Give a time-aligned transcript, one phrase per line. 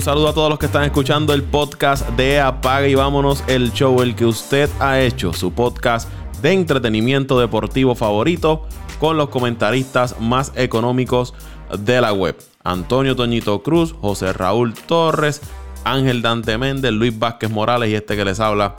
[0.00, 3.70] Un saludo a todos los que están escuchando el podcast de Apaga y Vámonos el
[3.74, 6.08] Show, el que usted ha hecho, su podcast
[6.40, 8.66] de entretenimiento deportivo favorito
[8.98, 11.34] con los comentaristas más económicos
[11.78, 12.34] de la web.
[12.64, 15.42] Antonio Toñito Cruz, José Raúl Torres,
[15.84, 18.76] Ángel Dante Méndez, Luis Vázquez Morales y este que les habla,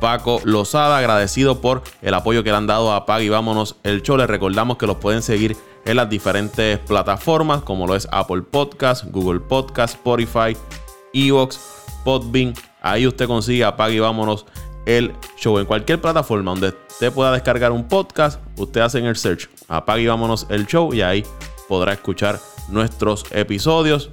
[0.00, 0.98] Paco Lozada.
[0.98, 4.16] Agradecido por el apoyo que le han dado a Apaga y Vámonos el Show.
[4.16, 9.04] Les recordamos que los pueden seguir en las diferentes plataformas como lo es Apple Podcast,
[9.10, 10.56] Google Podcast, Spotify,
[11.12, 11.58] Evox,
[12.04, 12.54] Podbean.
[12.80, 14.46] Ahí usted consigue Apague y vámonos
[14.86, 15.58] el show.
[15.58, 20.02] En cualquier plataforma donde usted pueda descargar un podcast, usted hace en el search Apague
[20.02, 21.24] y vámonos el show y ahí
[21.68, 24.10] podrá escuchar nuestros episodios.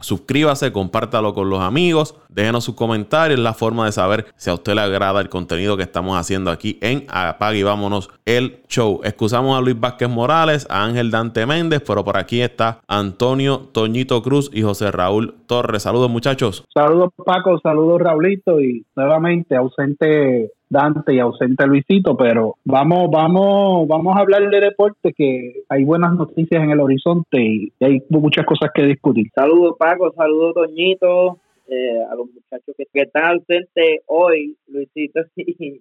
[0.00, 4.74] Suscríbase, compártalo con los amigos, déjenos sus comentarios, la forma de saber si a usted
[4.74, 9.00] le agrada el contenido que estamos haciendo aquí en Apague y Vámonos el Show.
[9.04, 14.22] Excusamos a Luis Vázquez Morales, a Ángel Dante Méndez, pero por aquí está Antonio Toñito
[14.22, 15.82] Cruz y José Raúl Torres.
[15.82, 16.64] Saludos muchachos.
[16.72, 24.16] Saludos Paco, saludos Raulito y nuevamente ausente Dante y ausente Luisito, pero vamos, vamos, vamos
[24.16, 28.70] a hablar de deporte que hay buenas noticias en el horizonte y hay muchas cosas
[28.74, 29.26] que discutir.
[29.34, 31.38] Saludos Paco, saludos Toñito,
[31.72, 35.80] eh, a los muchachos que, están ausentes hoy, Luisito y,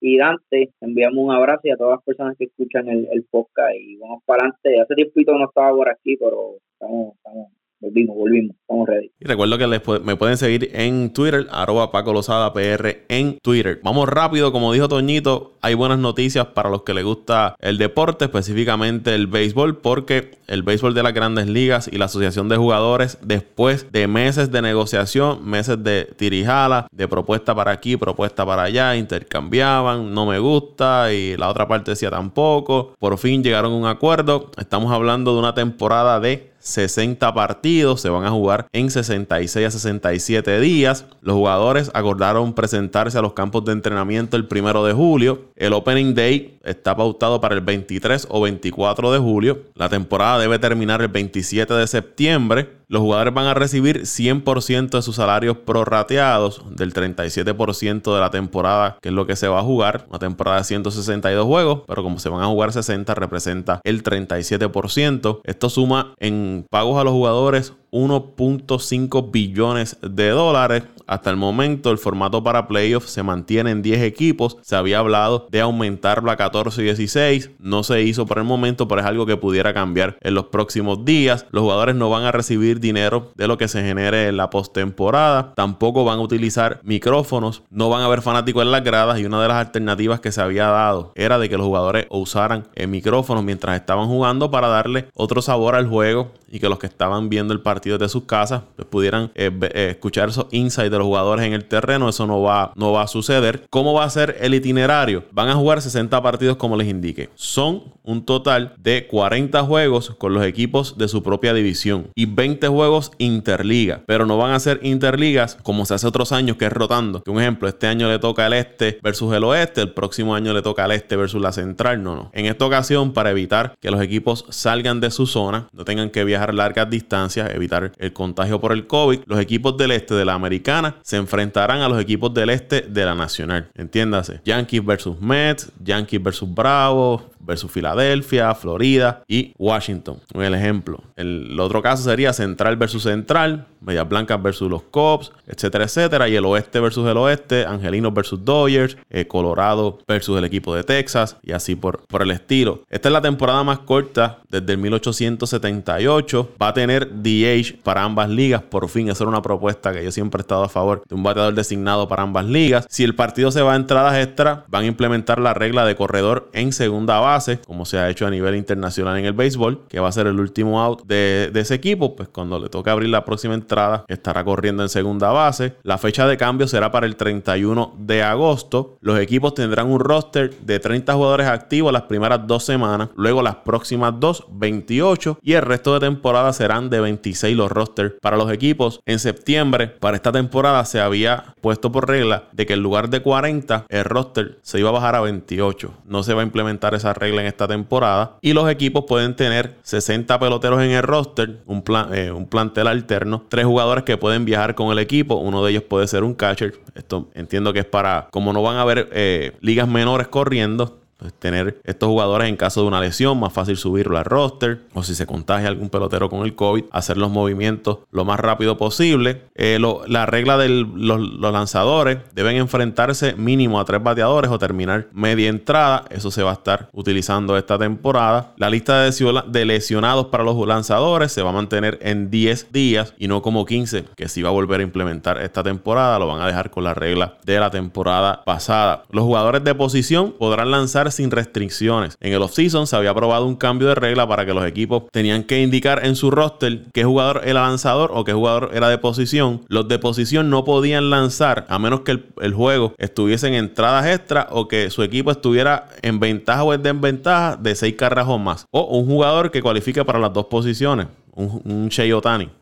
[0.00, 3.76] y, Dante, enviamos un abrazo y a todas las personas que escuchan el, el podcast
[3.78, 4.80] y vamos para adelante.
[4.80, 9.10] Hace tiempo no estaba por aquí, pero estamos, estamos volvimos, volvimos, estamos ready.
[9.18, 9.66] Y recuerdo que
[10.04, 13.80] me pueden seguir en Twitter, arroba Paco Lozada PR en Twitter.
[13.82, 18.26] Vamos rápido, como dijo Toñito, hay buenas noticias para los que les gusta el deporte,
[18.26, 23.18] específicamente el béisbol, porque el béisbol de las grandes ligas y la asociación de jugadores,
[23.22, 28.96] después de meses de negociación, meses de tirijala, de propuesta para aquí, propuesta para allá,
[28.96, 33.86] intercambiaban, no me gusta y la otra parte decía tampoco, por fin llegaron a un
[33.86, 34.50] acuerdo.
[34.58, 39.70] Estamos hablando de una temporada de 60 partidos, se van a jugar en 66 a
[39.70, 41.06] 67 días.
[41.20, 45.46] Los jugadores acordaron presentarse a los campos de entrenamiento el primero de julio.
[45.56, 49.62] El Opening Day está pautado para el 23 o 24 de julio.
[49.74, 52.79] La temporada debe terminar el 27 de septiembre.
[52.90, 58.98] Los jugadores van a recibir 100% de sus salarios prorrateados del 37% de la temporada,
[59.00, 60.06] que es lo que se va a jugar.
[60.10, 65.40] Una temporada de 162 juegos, pero como se van a jugar 60, representa el 37%.
[65.44, 70.84] Esto suma en pagos a los jugadores 1.5 billones de dólares.
[71.06, 74.58] Hasta el momento el formato para playoffs se mantiene en 10 equipos.
[74.62, 77.50] Se había hablado de aumentarlo a 14 y 16.
[77.58, 81.04] No se hizo por el momento, pero es algo que pudiera cambiar en los próximos
[81.04, 81.46] días.
[81.50, 85.52] Los jugadores no van a recibir dinero de lo que se genere en la postemporada.
[85.56, 87.64] Tampoco van a utilizar micrófonos.
[87.70, 89.18] No van a haber fanáticos en las gradas.
[89.18, 92.68] Y una de las alternativas que se había dado era de que los jugadores usaran
[92.76, 96.86] el micrófono mientras estaban jugando para darle otro sabor al juego y que los que
[96.86, 100.98] estaban viendo el partido de sus casas pues, pudieran eh, eh, escuchar esos insights de
[100.98, 102.08] los jugadores en el terreno.
[102.08, 103.66] Eso no va, no va a suceder.
[103.70, 105.24] ¿Cómo va a ser el itinerario?
[105.30, 107.30] Van a jugar 60 partidos como les indique.
[107.34, 112.66] Son un total de 40 juegos con los equipos de su propia división y 20
[112.68, 114.02] juegos interliga.
[114.06, 117.22] Pero no van a ser interligas como se hace otros años que es rotando.
[117.22, 120.52] Que un ejemplo, este año le toca el este versus el oeste, el próximo año
[120.52, 122.02] le toca el este versus la central.
[122.02, 122.30] No, no.
[122.32, 126.24] En esta ocasión, para evitar que los equipos salgan de su zona, no tengan que
[126.24, 130.34] viajar largas distancias, evitar el contagio por el COVID, los equipos del este de la
[130.34, 133.70] americana se enfrentarán a los equipos del este de la nacional.
[133.74, 140.18] Entiéndase, Yankees versus Mets, Yankees versus Bravos, versus Filadelfia, Florida y Washington.
[140.34, 141.02] Un ejemplo.
[141.16, 146.28] El, otro caso sería Central versus Central, Medias Blancas versus los Cubs, etcétera, etcétera.
[146.28, 150.84] Y el oeste versus el oeste, Angelinos versus Dodgers, eh, Colorado versus el equipo de
[150.84, 152.82] Texas y así por, por el estilo.
[152.90, 156.50] Esta es la temporada más corta desde el 1878.
[156.60, 158.62] Va a tener DH para ambas ligas.
[158.62, 161.22] Por fin, esa era una propuesta que yo siempre he estado a favor de un
[161.22, 162.86] bateador designado para ambas ligas.
[162.90, 166.50] Si el partido se va a entradas extra, van a implementar la regla de corredor
[166.52, 167.29] en segunda base
[167.66, 170.40] como se ha hecho a nivel internacional en el béisbol, que va a ser el
[170.40, 174.82] último out de, ese equipo, pues cuando le toque abrir la próxima entrada, estará corriendo
[174.82, 175.74] en segunda base.
[175.82, 178.96] La fecha de cambio será para el 31 de agosto.
[179.00, 183.56] Los equipos tendrán un roster de 30 jugadores activos las primeras dos semanas, luego las
[183.56, 188.50] próximas dos, 28, y el resto de temporada serán de 26 los rosters para los
[188.50, 189.00] equipos.
[189.04, 193.22] En septiembre, para esta temporada, se había puesto por regla de que en lugar de
[193.22, 195.92] 40, el roster se iba a bajar a 28.
[196.06, 198.38] No se va a implementar esa regla en esta temporada.
[198.40, 202.86] Y los equipos pueden tener 60 peloteros en el roster, un, plan, eh, un plantel
[202.86, 205.36] alterno, tres jugadores que pueden viajar con el equipo.
[205.36, 206.74] Uno de ellos puede ser un catcher.
[206.94, 211.34] Esto entiendo que es para, como no van a haber eh, ligas menores corriendo, pues,
[211.34, 215.14] tener estos jugadores en caso de una lesión, más fácil subirlo al roster, o si
[215.14, 219.42] se contagia algún pelotero con el COVID, hacer los movimientos lo más rápido posible.
[219.54, 221.20] Eh, la regla de los,
[221.52, 226.04] lanzadores deben enfrentarse mínimo a tres bateadores o terminar media entrada.
[226.10, 228.54] Eso se va a estar utilizando esta temporada.
[228.56, 233.28] La lista de lesionados para los lanzadores se va a mantener en 10 días y
[233.28, 236.18] no como 15, que si va a volver a implementar esta temporada.
[236.18, 239.02] Lo van a dejar con la regla de la temporada pasada.
[239.10, 242.16] Los jugadores de posición podrán lanzar sin restricciones.
[242.20, 245.44] En el offseason se había aprobado un cambio de regla para que los equipos tenían
[245.44, 249.62] que indicar en su roster qué jugador era lanzador o qué jugador era de posición.
[249.68, 254.48] Los de posición no podían lanzar a menos que el, juego estuviese en entradas extra
[254.50, 258.66] o que su equipo estuviera en ventaja o en desventaja de 6 carras o más.
[258.70, 261.90] O un jugador que cualifique para las dos posiciones un, un.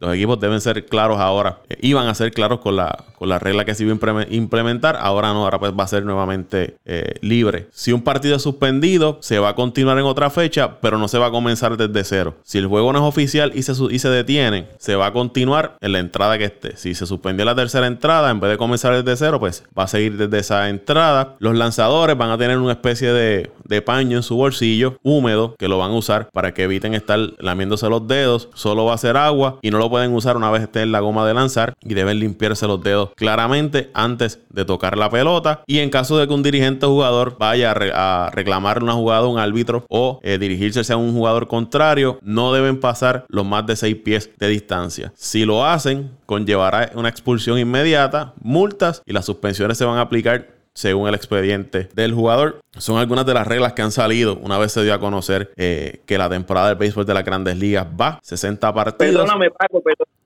[0.00, 1.61] Los equipos deben ser claros ahora.
[1.69, 4.97] Eh, iban a ser claros con la, con la regla que se iba a implementar.
[4.97, 7.69] Ahora no, ahora pues va a ser nuevamente eh, libre.
[7.73, 11.19] Si un partido es suspendido, se va a continuar en otra fecha, pero no se
[11.19, 12.35] va a comenzar desde cero.
[12.43, 15.76] Si el juego no es oficial y se, y se detiene, se va a continuar
[15.81, 16.76] en la entrada que esté.
[16.76, 19.88] Si se suspendió la tercera entrada, en vez de comenzar desde cero, pues va a
[19.88, 21.37] seguir desde esa entrada.
[21.38, 25.69] Los lanzadores van a tener una especie de, de paño en su bolsillo húmedo que
[25.69, 29.16] lo van a usar para que eviten estar lamiéndose los dedos solo va a ser
[29.16, 31.94] agua y no lo pueden usar una vez esté en la goma de lanzar y
[31.94, 35.62] deben limpiarse los dedos claramente antes de tocar la pelota.
[35.66, 39.38] Y en caso de que un dirigente jugador vaya a, reclamar una jugada a un
[39.38, 43.96] árbitro o eh, dirigirse hacia un jugador contrario, no deben pasar los más de 6
[44.05, 45.12] pies de distancia.
[45.14, 50.57] Si lo hacen, conllevará una expulsión inmediata, multas y las suspensiones se van a aplicar
[50.79, 52.61] según el expediente del jugador.
[52.77, 56.03] Son algunas de las reglas que han salido una vez se dio a conocer eh,
[56.07, 59.13] que la temporada del béisbol de las grandes ligas va 60 partidos.
[59.13, 59.83] Perdóname, Paco,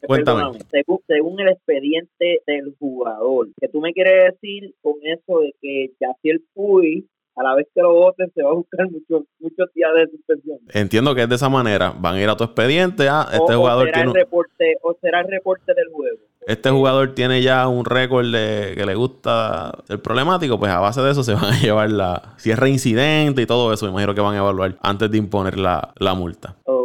[0.07, 0.59] perdóname.
[0.71, 6.31] Según, según, el expediente del jugador, que tú me quieres decir con eso de que
[6.31, 9.91] el Puy a la vez que lo voten se va a buscar muchos muchos días
[9.97, 10.59] de suspensión.
[10.73, 11.93] Entiendo que es de esa manera.
[11.97, 13.09] Van a ir a tu expediente.
[13.09, 17.43] Ah, este jugador será el reporte, o será el reporte del juego este jugador tiene
[17.43, 21.35] ya un récord de que le gusta el problemático, pues a base de eso se
[21.35, 22.35] van a llevar la.
[22.37, 25.59] Si es reincidente y todo eso, me imagino que van a evaluar antes de imponer
[25.59, 26.57] la, la multa.
[26.65, 26.82] Ok,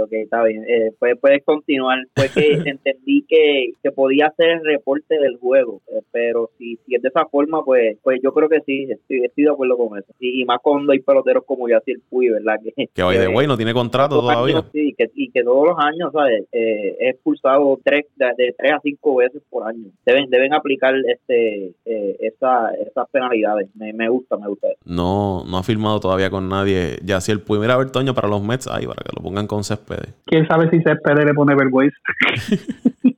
[0.00, 0.64] ok, está bien.
[0.68, 1.98] Eh, puedes, puedes continuar.
[2.14, 6.94] Fue que entendí que, que podía hacer el reporte del juego, eh, pero si, si
[6.94, 9.98] es de esa forma, pues pues yo creo que sí, estoy, estoy de acuerdo con
[9.98, 10.12] eso.
[10.18, 12.56] Y, más cuando hay peloteros como Yacir Puy, ¿verdad?
[12.76, 14.62] Que, que hoy de güey no tiene contrato todavía.
[14.72, 16.44] sí, que, y que todos los años, ¿sabes?
[16.52, 19.90] Eh, es expulsado tres, de, de tres a cinco veces por año.
[20.06, 23.68] Deben deben aplicar este eh, esa, esas penalidades.
[23.74, 24.68] Me, me, gusta, me gusta.
[24.84, 26.98] No no ha firmado todavía con nadie.
[27.04, 29.64] Ya si el primer Bertoño para los Mets, ahí para que lo pongan con
[30.26, 31.96] ¿Quién sabe si Céspedes le pone vergüenza?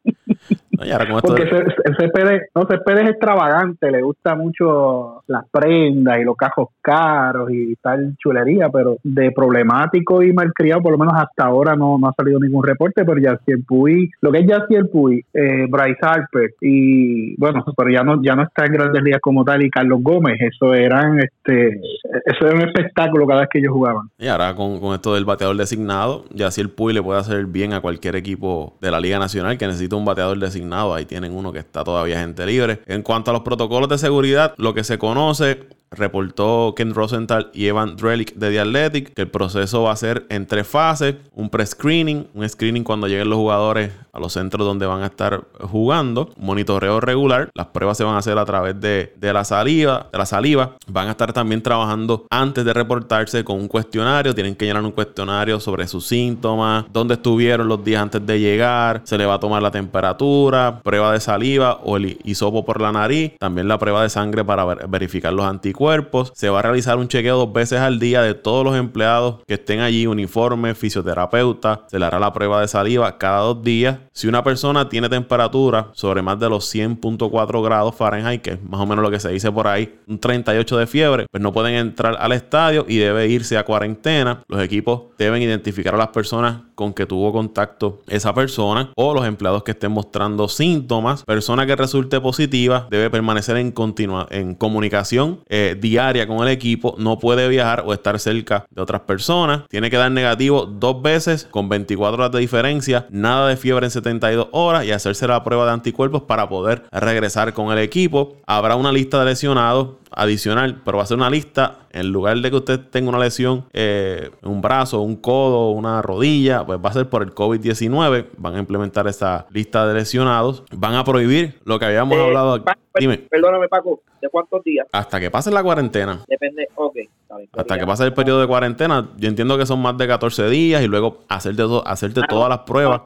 [1.23, 7.51] Porque el CPD, no, es extravagante, le gusta mucho las prendas y los cajos caros
[7.51, 12.09] y tal chulería, pero de problemático y malcriado, por lo menos hasta ahora no, no
[12.09, 16.55] ha salido ningún reporte, pero el Puy, lo que es el Puy, eh, Bryce Harper
[16.61, 20.01] y bueno, pero ya no, ya no está en grandes ligas como tal y Carlos
[20.03, 21.81] Gómez, eso eran este,
[22.25, 24.09] eso era un espectáculo cada vez que ellos jugaban.
[24.19, 27.73] Y ahora con, con esto del bateador designado, ya el Puy le puede hacer bien
[27.73, 31.53] a cualquier equipo de la Liga Nacional que necesita un bateador designado Ahí tienen uno
[31.53, 32.83] que está todavía gente libre.
[32.87, 37.67] En cuanto a los protocolos de seguridad, lo que se conoce reportó Ken Rosenthal y
[37.67, 41.51] Evan Drellick de The Athletic que el proceso va a ser en tres fases, un
[41.51, 46.31] pre-screening, un screening cuando lleguen los jugadores a los centros donde van a estar jugando,
[46.37, 50.27] monitoreo regular, las pruebas se van a hacer a través de, la saliva, de la
[50.27, 54.83] saliva, van a estar también trabajando antes de reportarse con un cuestionario, tienen que llenar
[54.83, 59.35] un cuestionario sobre sus síntomas, dónde estuvieron los días antes de llegar, se le va
[59.35, 63.79] a tomar la temperatura, prueba de saliva o el hisopo por la nariz, también la
[63.79, 66.31] prueba de sangre para verificar los anticuerpos cuerpos.
[66.37, 69.55] Se va a realizar un chequeo dos veces al día de todos los empleados que
[69.55, 71.87] estén allí, uniforme, fisioterapeuta.
[71.89, 73.99] Se le hará la prueba de saliva cada dos días.
[74.13, 78.81] Si una persona tiene temperatura sobre más de los 100.4 grados Fahrenheit, que es más
[78.81, 81.75] o menos lo que se dice por ahí, un 38 de fiebre, pues no pueden
[81.75, 84.45] entrar al estadio y debe irse a cuarentena.
[84.47, 89.27] Los equipos deben identificar a las personas con que tuvo contacto esa persona o los
[89.27, 91.25] empleados que estén mostrando síntomas.
[91.25, 96.95] Persona que resulte positiva debe permanecer en, continua, en comunicación eh, diaria con el equipo,
[96.99, 99.63] no puede viajar o estar cerca de otras personas.
[99.69, 103.91] Tiene que dar negativo dos veces con 24 horas de diferencia, nada de fiebre en
[103.91, 108.37] 72 horas y hacerse la prueba de anticuerpos para poder regresar con el equipo.
[108.47, 111.79] Habrá una lista de lesionados adicional, pero va a ser una lista.
[111.91, 116.65] En lugar de que usted tenga una lesión eh, un brazo, un codo, una rodilla,
[116.65, 118.27] pues va a ser por el COVID-19.
[118.39, 120.65] Van a implementar esa lista de lesionados.
[120.75, 122.65] Van a prohibir lo que habíamos Eh, hablado aquí.
[122.99, 123.19] Dime.
[123.19, 124.87] Perdóname, Paco, ¿de cuántos días?
[124.93, 126.21] Hasta que pase la cuarentena.
[126.29, 126.95] Depende, ok.
[126.95, 127.09] bien,
[127.57, 130.83] Hasta que pase el periodo de cuarentena, yo entiendo que son más de 14 días
[130.83, 133.01] y luego hacerte, hacerte Ah, todas las pruebas.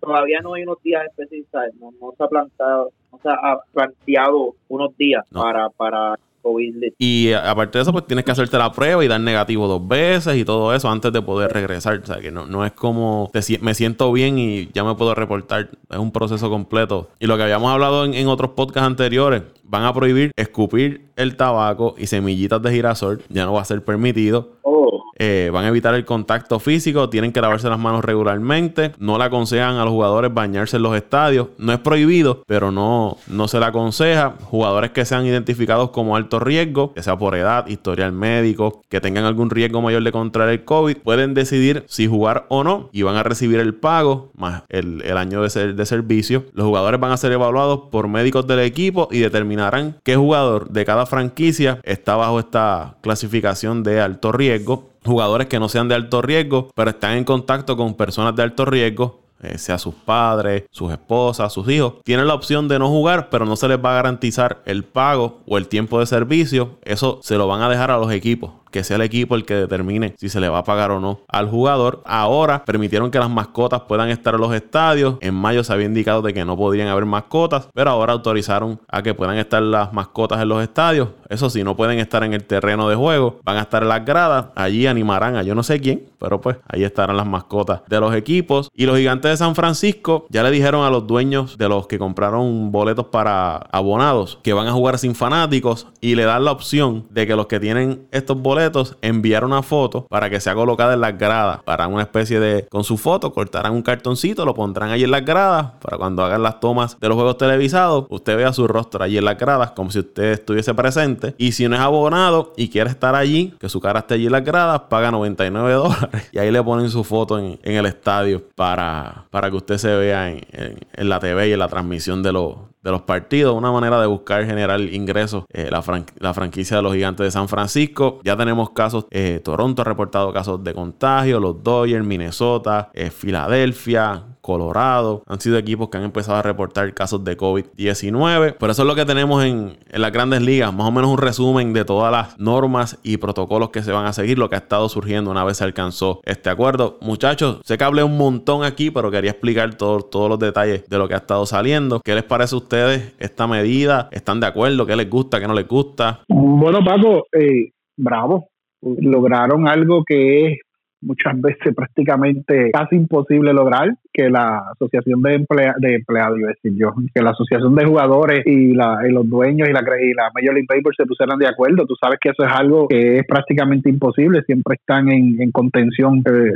[0.00, 4.54] Todavía no hay unos días específicos, no, no se ha plantado, no se ha planteado
[4.68, 5.42] unos días No.
[5.42, 6.92] para, para COVID.
[6.98, 9.86] Y eh, aparte de eso, pues tienes que hacerte la prueba y dar negativo dos
[9.86, 12.00] veces y todo eso antes de poder regresar.
[12.02, 15.14] O sea, que no, no es como te me siento bien y ya me puedo
[15.14, 15.70] reportar.
[15.90, 17.08] Es un proceso completo.
[17.18, 21.36] Y lo que habíamos hablado en, en otros podcasts anteriores, van a prohibir escupir el
[21.36, 23.22] tabaco y semillitas de girasol.
[23.28, 24.56] Ya no va a ser permitido.
[24.62, 24.79] Oh,
[25.22, 29.24] Eh, van a evitar el contacto físico, tienen que lavarse las manos regularmente, no le
[29.24, 33.60] aconsejan a los jugadores bañarse en los estadios, no es prohibido, pero no, no se
[33.60, 34.36] le aconseja.
[34.44, 39.24] Jugadores que sean identificados como alto riesgo, que sea por edad, historial médico, que tengan
[39.26, 43.16] algún riesgo mayor de contraer el COVID, pueden decidir si jugar o no y van
[43.16, 46.46] a recibir el pago más el, el año de, ser- de servicio.
[46.54, 50.86] Los jugadores van a ser evaluados por médicos del equipo y determinarán qué jugador de
[50.86, 54.89] cada franquicia está bajo esta clasificación de alto riesgo.
[55.04, 58.64] Jugadores que no sean de alto riesgo, pero están en contacto con personas de alto
[58.64, 63.28] riesgo, eh, sea sus padres, sus esposas, sus hijos, tienen la opción de no jugar,
[63.30, 66.78] pero no se les va a garantizar el pago o el tiempo de servicio.
[66.82, 68.52] Eso se lo van a dejar a los equipos.
[68.70, 71.22] Que sea el equipo el que determine si se le va a pagar o no
[71.26, 72.02] al jugador.
[72.06, 75.16] Ahora permitieron que las mascotas puedan estar en los estadios.
[75.20, 79.02] En mayo se había indicado de que no podrían haber mascotas, pero ahora autorizaron a
[79.02, 81.08] que puedan estar las mascotas en los estadios.
[81.28, 84.04] Eso sí, no pueden estar en el terreno de juego, van a estar en las
[84.04, 84.46] gradas.
[84.54, 88.14] Allí animarán a yo no sé quién, pero pues ahí estarán las mascotas de los
[88.14, 88.68] equipos.
[88.74, 91.98] Y los gigantes de San Francisco ya le dijeron a los dueños de los que
[91.98, 97.06] compraron boletos para abonados que van a jugar sin fanáticos y le dan la opción
[97.10, 101.00] de que los que tienen estos boletos enviar una foto para que sea colocada en
[101.00, 101.62] las gradas.
[101.64, 105.24] Para una especie de con su foto cortarán un cartoncito lo pondrán ahí en las
[105.24, 109.18] gradas para cuando hagan las tomas de los juegos televisados usted vea su rostro allí
[109.18, 111.34] en las gradas como si usted estuviese presente.
[111.38, 114.32] Y si no es abonado y quiere estar allí que su cara esté allí en
[114.32, 116.28] las gradas paga 99 dólares.
[116.32, 119.94] Y ahí le ponen su foto en, en el estadio para, para que usted se
[119.94, 124.44] vea en, la TV y en la transmisión de los partidos, una manera de buscar
[124.46, 125.44] generar ingresos.
[125.52, 128.20] eh, la franquicia de los gigantes de San Francisco.
[128.24, 134.24] Ya tenemos casos, eh, Toronto ha reportado casos de contagio, los Dodgers, Minnesota, eh, Filadelfia,
[134.40, 135.22] Colorado.
[135.26, 138.56] Han sido equipos que han empezado a reportar casos de COVID-19.
[138.58, 140.72] Pero eso es lo que tenemos en, en las grandes ligas.
[140.72, 144.12] Más o menos un resumen de todas las normas y protocolos que se van a
[144.12, 146.98] seguir, lo que ha estado surgiendo una vez se alcanzó este acuerdo.
[147.00, 150.98] Muchachos, sé que hablé un montón aquí, pero quería explicar todo- todos los detalles de
[150.98, 152.00] lo que ha estado saliendo.
[152.04, 154.08] ¿Qué les parece a ustedes esta medida?
[154.12, 154.86] ¿Están de acuerdo?
[154.86, 155.40] ¿Qué les gusta?
[155.40, 156.20] ¿Qué no les gusta?
[156.28, 158.48] Bueno, Paco, eh, bravo.
[158.82, 160.58] Lograron algo que es
[161.02, 166.72] muchas veces prácticamente casi imposible lograr, que la asociación de, emplea- de empleados, a decir
[166.76, 170.30] yo, que la asociación de jugadores y, la, y los dueños y la, y la
[170.34, 171.86] Major League Baseball se pusieran de acuerdo.
[171.86, 176.22] Tú sabes que eso es algo que es prácticamente imposible, siempre están en, en contención
[176.26, 176.52] eh,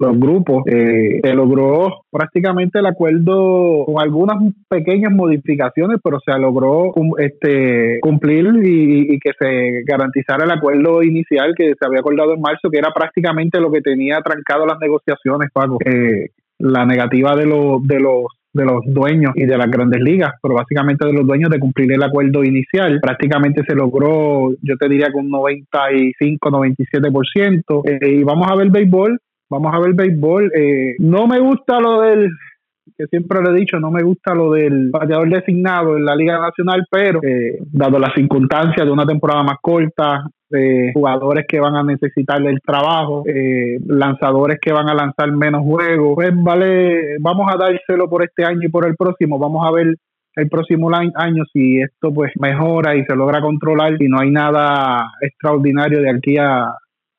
[0.00, 0.64] los grupos.
[0.66, 4.36] Eh, se logró prácticamente el acuerdo con algunas
[4.68, 11.54] pequeñas modificaciones, pero se logró este, cumplir y, y que se garantizara el acuerdo inicial
[11.56, 15.50] que se había acordado en marzo, que era prácticamente lo que tenía trancado las negociaciones,
[15.52, 15.78] Paco.
[15.84, 20.32] Eh, la negativa de los de los de los dueños y de las grandes ligas,
[20.40, 23.00] pero básicamente de los dueños de cumplir el acuerdo inicial.
[23.02, 27.82] Prácticamente se logró, yo te diría que un 95-97%.
[27.84, 29.18] Eh, y vamos a ver béisbol,
[29.50, 30.52] vamos a ver béisbol.
[30.54, 32.30] Eh, no me gusta lo del
[32.96, 36.38] que siempre lo he dicho, no me gusta lo del bateador designado en la Liga
[36.38, 41.74] Nacional, pero eh, dado las circunstancias de una temporada más corta, eh, jugadores que van
[41.76, 47.52] a necesitar el trabajo, eh, lanzadores que van a lanzar menos juegos, pues vale, vamos
[47.52, 49.96] a dárselo por este año y por el próximo, vamos a ver
[50.36, 55.12] el próximo año si esto pues mejora y se logra controlar y no hay nada
[55.20, 56.74] extraordinario de aquí a,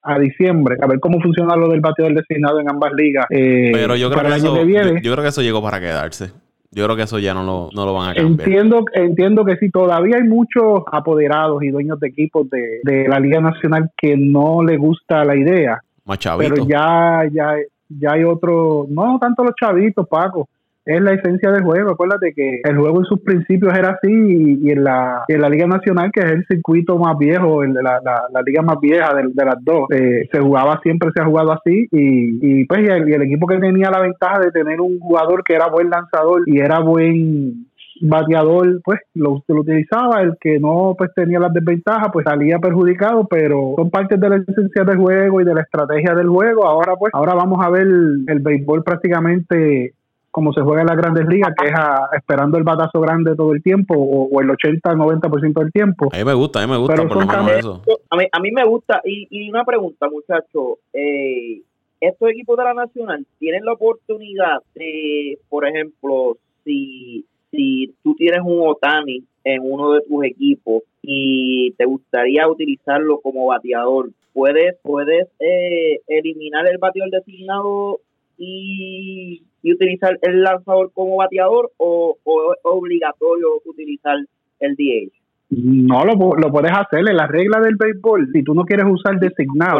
[0.05, 3.25] a diciembre, a ver cómo funciona lo del bateador designado en ambas ligas.
[3.29, 4.89] eh, Pero yo creo, para que el año eso, que viene.
[4.91, 6.31] yo, yo creo que eso llegó para quedarse.
[6.71, 8.47] Yo creo que eso ya no lo, no lo van a cambiar.
[8.50, 13.19] Entiendo, entiendo que sí, todavía hay muchos apoderados y dueños de equipos de, de la
[13.19, 16.53] Liga Nacional que no les gusta la idea, Más chavito.
[16.53, 17.53] pero ya, ya,
[17.88, 20.50] ya hay otros, no tanto los chavitos, Paco,
[20.85, 21.91] es la esencia del juego.
[21.91, 25.49] Acuérdate que el juego en sus principios era así y, y en, la, en la
[25.49, 29.45] Liga Nacional, que es el circuito más viejo, la, la liga más vieja de, de
[29.45, 33.09] las dos, eh, se jugaba siempre, se ha jugado así y, y pues y el,
[33.09, 36.43] y el equipo que tenía la ventaja de tener un jugador que era buen lanzador
[36.45, 37.65] y era buen
[38.01, 43.25] bateador pues lo, lo, utilizaba, el que no pues tenía las desventajas pues salía perjudicado,
[43.27, 46.67] pero son partes de la esencia del juego y de la estrategia del juego.
[46.67, 49.93] Ahora pues, ahora vamos a ver el béisbol prácticamente
[50.35, 51.73] como se juega en las grandes ligas, que es
[52.11, 56.09] esperando el batazo grande todo el tiempo o, el 80-90% del tiempo.
[56.11, 57.81] A mí me gusta, a mí me gusta por lo menos eso.
[58.09, 61.61] A mí, a mí me gusta, y, y una pregunta muchachos, eh,
[62.01, 68.41] estos equipos de la Nacional tienen la oportunidad de, por ejemplo, si, si tú tienes
[68.43, 75.29] un Otani en uno de tus equipos y te gustaría utilizarlo como bateador, puedes puedes
[75.39, 78.01] eh, eliminar el bateador designado
[78.37, 79.43] y,
[79.74, 82.17] utilizar el lanzador como bateador o,
[82.53, 84.17] es obligatorio utilizar
[84.60, 85.12] el DH?
[85.50, 88.31] No, lo, lo puedes hacer en la regla del béisbol.
[88.34, 89.79] Si tú no quieres usar designado,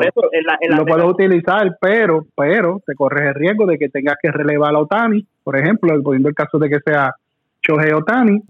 [0.70, 4.80] lo puedes utilizar, pero pero te corres el riesgo de que tengas que relevar a
[4.80, 7.16] Otani, por ejemplo, poniendo el caso de que sea
[7.66, 8.44] Shohei Otani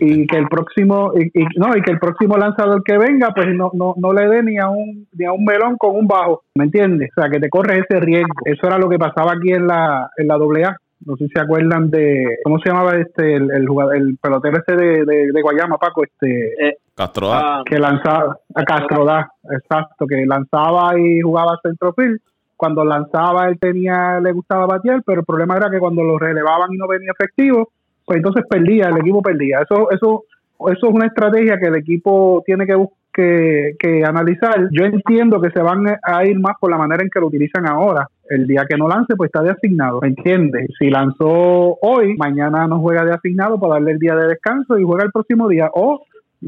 [0.00, 3.70] y que el próximo y, no y que el próximo lanzador que venga pues no,
[3.74, 6.64] no, no le dé ni a un ni a un melón con un bajo ¿me
[6.64, 7.10] entiendes?
[7.16, 10.10] o sea que te corre ese riesgo eso era lo que pasaba aquí en la
[10.16, 13.66] en la AA no sé si se acuerdan de cómo se llamaba este el, el
[13.66, 19.30] jugador el pelotero este de, de, Guayama Paco este eh, Castrodá que lanzaba a Castrodá
[19.50, 22.20] exacto que lanzaba y jugaba centrofield
[22.56, 26.72] cuando lanzaba él tenía le gustaba batear pero el problema era que cuando lo relevaban
[26.72, 27.70] y no venía efectivo
[28.04, 29.60] pues entonces perdía, el equipo perdía.
[29.60, 30.24] Eso, eso,
[30.58, 32.76] eso es una estrategia que el equipo tiene que,
[33.12, 34.68] que, que analizar.
[34.70, 37.66] Yo entiendo que se van a ir más por la manera en que lo utilizan
[37.66, 38.08] ahora.
[38.28, 40.70] El día que no lance, pues está de asignado, ¿me entiendes?
[40.78, 44.84] Si lanzó hoy, mañana no juega de asignado para darle el día de descanso y
[44.84, 45.70] juega el próximo día.
[45.74, 46.04] O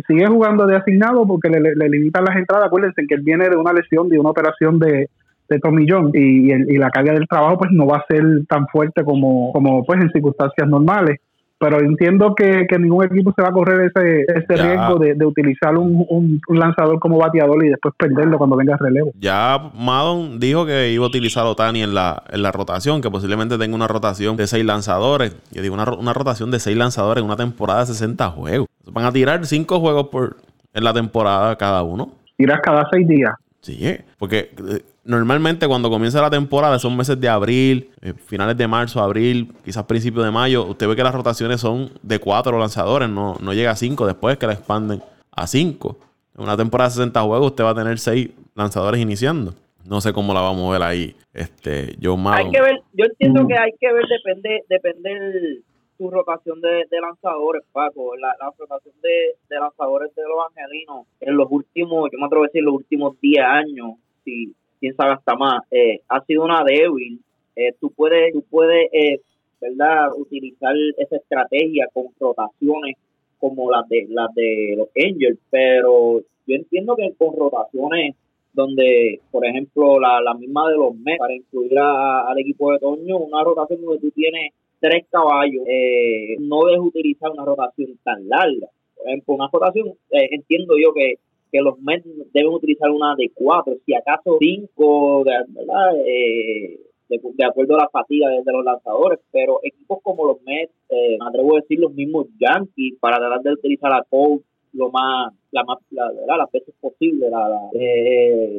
[0.07, 2.67] sigue jugando de asignado porque le, le, limitan las entradas.
[2.67, 5.09] Acuérdense que él viene de una lesión, de una operación de,
[5.49, 9.05] de tomillón y, y, la carga del trabajo pues no va a ser tan fuerte
[9.05, 11.21] como, como pues en circunstancias normales
[11.65, 16.39] pero entiendo que, ningún equipo se va a correr ese, ese riesgo de, utilizar un,
[16.49, 19.13] lanzador como bateador y después perderlo cuando venga el relevo.
[19.19, 23.11] Ya Madon dijo que iba a utilizar a Otani en la, en la rotación, que
[23.11, 25.35] posiblemente tenga una rotación de seis lanzadores.
[25.53, 28.69] Yo digo, una, una rotación de seis lanzadores en una temporada de 60 juegos.
[28.93, 30.37] Van a tirar cinco juegos por
[30.75, 32.11] en la temporada cada uno.
[32.37, 33.33] Tiras cada seis días.
[33.63, 38.67] Sí, porque eh, normalmente cuando comienza la temporada, son meses de abril, eh, finales de
[38.67, 43.09] marzo, abril, quizás principios de mayo, usted ve que las rotaciones son de cuatro lanzadores,
[43.09, 45.99] no, no llega a cinco después que la expanden a cinco.
[46.37, 49.55] En una temporada de 60 juegos usted va a tener seis lanzadores iniciando.
[49.87, 53.47] No sé cómo la vamos a ver ahí, este, Joe Hay que ver, yo entiendo
[53.47, 55.61] que hay que ver, depende, depende
[55.99, 58.17] su rotación de, lanzadores, Paco.
[58.17, 62.63] La, rotación de, lanzadores de los angelinos en los últimos, yo me atrevo a decir,
[62.63, 67.19] los últimos 10 años, si quién sabe hasta más, eh, ha sido una débil.
[67.57, 69.21] Eh, tú puedes, tú puedes eh,
[69.61, 70.11] ¿verdad?
[70.17, 72.97] utilizar esa estrategia con rotaciones
[73.39, 78.15] como las de las de los Angels, pero yo entiendo que con rotaciones
[78.53, 83.19] donde, por ejemplo, la, la misma de los Mets, para incluir al equipo de Toño,
[83.19, 88.69] una rotación donde tú tienes tres caballos, eh, no debes utilizar una rotación tan larga.
[88.97, 91.15] Por ejemplo, una rotación, eh, entiendo yo que,
[91.55, 95.97] que los Mets deben utilizar una de cuatro, si acaso cinco, ¿verdad?
[96.05, 101.25] Eh, de, acuerdo a la fatiga de, los lanzadores, pero equipos como los Mets, me
[101.25, 104.41] atrevo a decir los mismos Yankees, para tratar de utilizar a Cole
[104.73, 107.71] lo más la más la, las veces posible la,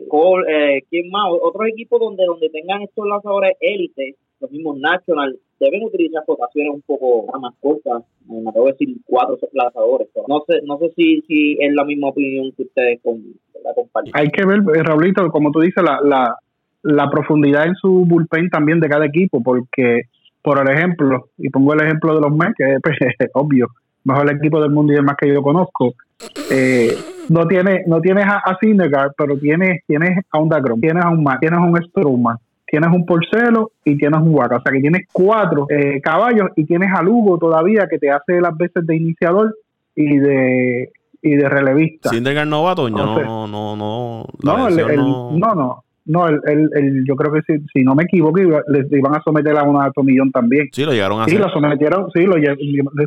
[0.07, 5.83] Cole, quién más otros equipos donde donde tengan estos lanzadores élites los mismos National deben
[5.83, 10.07] utilizar rotaciones un poco más cortas, me atrevo a decir cuatro lanzadores.
[10.27, 13.21] no sé, no sé si, si es la misma opinión que ustedes con,
[13.63, 14.11] la compañía.
[14.15, 16.35] Hay que ver, eh, Raulito, como tú dices, la, la,
[16.83, 20.03] la profundidad en su bullpen también de cada equipo, porque,
[20.41, 22.97] por ejemplo, y pongo el ejemplo de los Mets, que es pues,
[23.33, 23.67] obvio,
[24.03, 25.93] mejor equipo del mundo y el más que yo conozco,
[26.51, 26.95] eh,
[27.29, 28.57] no tiene no tienes a, a
[29.17, 32.37] pero tienes, tienes a un Dagrom, tienes a un Mac, tienes a un Stroman,
[32.75, 34.57] tienes un porcelo y tienes un huaca.
[34.57, 38.41] O sea que tienes cuatro eh, caballos y tienes a Lugo todavía que te hace
[38.41, 39.55] las veces de iniciador
[39.95, 42.09] y de y de relevista.
[42.09, 47.15] Sindergaard no va, Toño, no, no, no, no, no, no, no, no, el, el, yo
[47.15, 50.69] creo que si, si no me equivoco, les iban a someter a un atomillón también.
[50.71, 52.35] Sí, lo llegaron a sí, lo sometieron, sí, lo,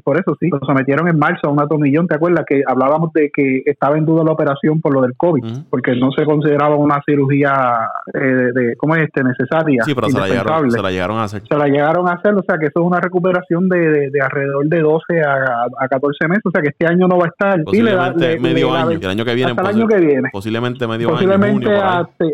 [0.02, 2.08] por eso sí, lo sometieron en marzo a un atomillón.
[2.08, 5.44] ¿Te acuerdas que hablábamos de que estaba en duda la operación por lo del COVID?
[5.70, 9.22] Porque no se consideraba una cirugía, eh, de, ¿cómo es este?
[9.22, 9.84] Necesaria.
[9.84, 11.42] Sí, pero se la, llegaron, se la, llegaron, a hacer.
[11.48, 14.66] Se la llegaron a hacer, o sea que eso es una recuperación de, de, alrededor
[14.66, 17.62] de 12 a, a, 14 meses, o sea que este año no va a estar.
[17.62, 19.50] Posiblemente medio año, el año que viene.
[19.52, 20.28] Hasta el año que viene.
[20.32, 21.16] Posiblemente medio año.
[21.16, 21.70] Posiblemente,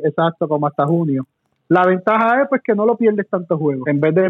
[0.04, 1.26] exacto hasta junio.
[1.68, 3.88] La ventaja es pues que no lo pierdes tantos juegos.
[3.88, 4.28] En vez de,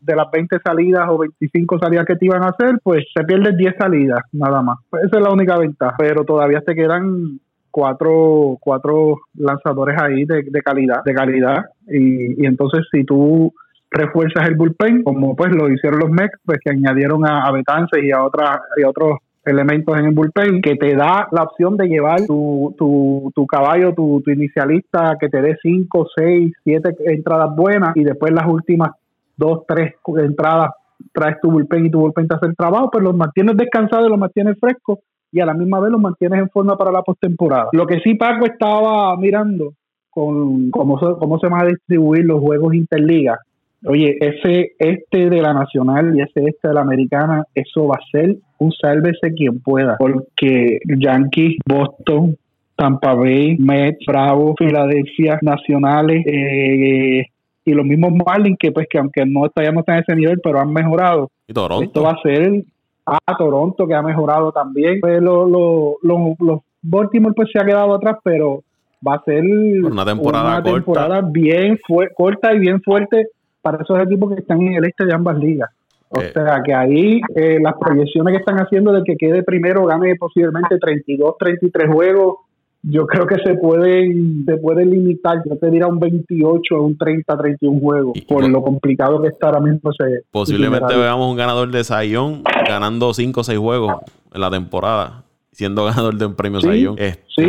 [0.00, 3.56] de, las 20 salidas o 25 salidas que te iban a hacer, pues se pierdes
[3.56, 4.78] 10 salidas nada más.
[4.88, 5.94] Pues esa es la única ventaja.
[5.98, 7.38] Pero todavía te quedan
[7.70, 11.66] cuatro, cuatro lanzadores ahí de, calidad, de calidad.
[11.86, 13.52] Y, entonces si tú
[13.90, 17.52] refuerzas el bullpen, como pues lo hicieron los Mex, pues que añadieron a, a
[18.00, 21.76] y a otras y a otros elementos en el bullpen que te da la opción
[21.76, 26.96] de llevar tu, tu, tu caballo, tu, tu, inicialista, que te dé 5, 6, 7
[27.06, 28.90] entradas buenas y después las últimas
[29.36, 30.70] 2, 3 entradas
[31.12, 34.10] traes tu bullpen y tu bullpen te hace el trabajo, pues los mantienes descansados y
[34.10, 34.98] los mantienes frescos
[35.30, 37.68] y a la misma vez los mantienes en forma para la postemporada.
[37.72, 39.74] Lo que sí Paco estaba mirando
[40.10, 43.38] con cómo cómo se van a distribuir los juegos interligas
[43.86, 48.10] Oye, ese este de la Nacional y ese este de la Americana, eso va a
[48.10, 52.36] ser un sálvese quien pueda, porque Yankees, Boston,
[52.74, 57.26] Tampa Bay, Mets, Bravo, Filadelfia, Nacionales eh,
[57.64, 60.40] y los mismos Marlins que pues que aunque no ya no están en ese nivel,
[60.42, 61.30] pero han mejorado.
[61.46, 61.84] ¿Y Toronto?
[61.84, 62.64] Esto va a ser
[63.06, 65.00] a ah, Toronto que ha mejorado también.
[65.00, 68.64] Pues lo, lo, los Baltimore pues se ha quedado atrás, pero
[69.06, 71.78] va a ser una temporada, temporada bien
[72.16, 73.28] corta y bien fuerte
[73.66, 75.68] para esos equipos que están en el este de ambas ligas.
[76.10, 76.30] O eh.
[76.32, 80.78] sea que ahí eh, las proyecciones que están haciendo de que quede primero, gane posiblemente
[80.78, 82.36] 32, 33 juegos,
[82.84, 87.36] yo creo que se pueden, se pueden limitar, yo te diría un 28, un 30,
[87.36, 89.90] 31 juegos, por lo complicado que está ahora mismo.
[89.90, 93.96] Ese posiblemente veamos un ganador de Sayón ganando 5 o 6 juegos
[94.32, 95.25] en la temporada
[95.56, 97.46] siendo ganador de un premio sí, este, sí,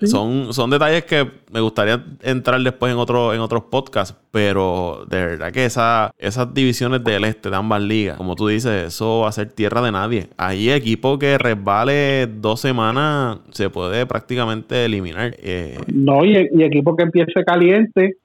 [0.00, 5.06] sí, son, son detalles que me gustaría entrar después en otro, en otros podcasts, pero
[5.08, 9.20] de verdad que esa, esas divisiones del este de ambas ligas, como tú dices, eso
[9.20, 10.26] va a ser tierra de nadie.
[10.36, 15.36] Ahí equipo que resbale dos semanas se puede prácticamente eliminar.
[15.38, 18.16] Eh, no, y, equipo que empiece caliente,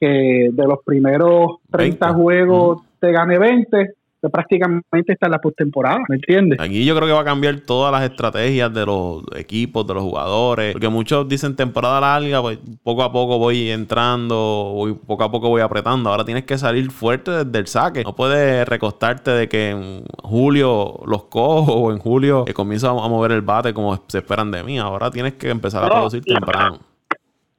[0.00, 6.00] que de los primeros 30 juegos te gane 20 que prácticamente está en la postemporada,
[6.08, 6.60] ¿me entiendes?
[6.60, 10.02] Aquí yo creo que va a cambiar todas las estrategias de los equipos, de los
[10.02, 15.30] jugadores, porque muchos dicen temporada larga, pues poco a poco voy entrando, voy, poco a
[15.30, 16.10] poco voy apretando.
[16.10, 18.02] Ahora tienes que salir fuerte desde el saque.
[18.02, 23.08] No puedes recostarte de que en julio los cojo o en julio que comienzo a
[23.08, 24.78] mover el bate como se esperan de mí.
[24.78, 26.80] Ahora tienes que empezar a producir temprano.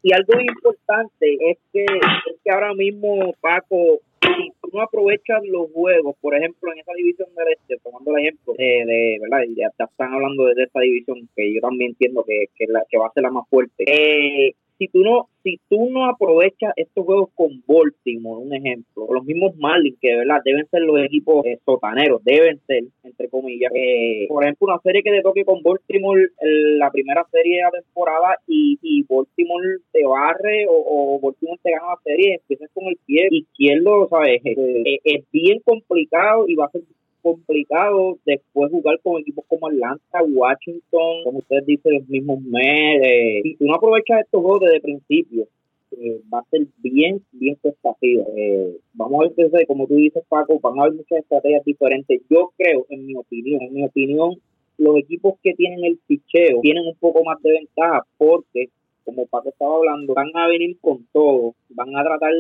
[0.02, 6.16] Y algo importante es que, es que ahora mismo, Paco, si no aprovechas los juegos,
[6.22, 9.44] por ejemplo, en esa división del este, tomando el ejemplo de, ¿verdad?
[9.48, 12.98] Y ya están hablando de esa división, que yo también entiendo que, que, la, que
[12.98, 13.84] va a ser la más fuerte.
[13.88, 19.24] Eh, si tú no si tú no aprovechas estos juegos con Baltimore, un ejemplo, los
[19.24, 23.72] mismos Marlins, que de verdad deben ser los equipos eh, sotaneros, deben ser, entre comillas.
[23.74, 27.72] Eh, por ejemplo, una serie que te toque con Baltimore, la primera serie de la
[27.72, 32.86] temporada, y, y Baltimore te barre o, o, Baltimore te gana la serie, empiezas con
[32.86, 34.42] el pie izquierdo, ¿sabes?
[34.44, 36.82] Eh, es bien complicado y va a ser
[37.22, 43.06] complicado después jugar con equipos como Atlanta, Washington, como ustedes dicen, los mismos Mets.
[43.06, 45.48] Eh, si tú no aprovechas estos juegos desde el principio,
[45.92, 48.26] eh, va a ser bien, bien testativo.
[48.36, 52.22] Eh, vamos a ver, como tú dices, Paco, van a haber muchas estrategias diferentes.
[52.30, 54.36] Yo creo, en mi opinión, en mi opinión,
[54.78, 58.70] los equipos que tienen el picheo tienen un poco más de ventaja porque,
[59.04, 62.32] como Paco estaba hablando, van a venir con todo, van a tratar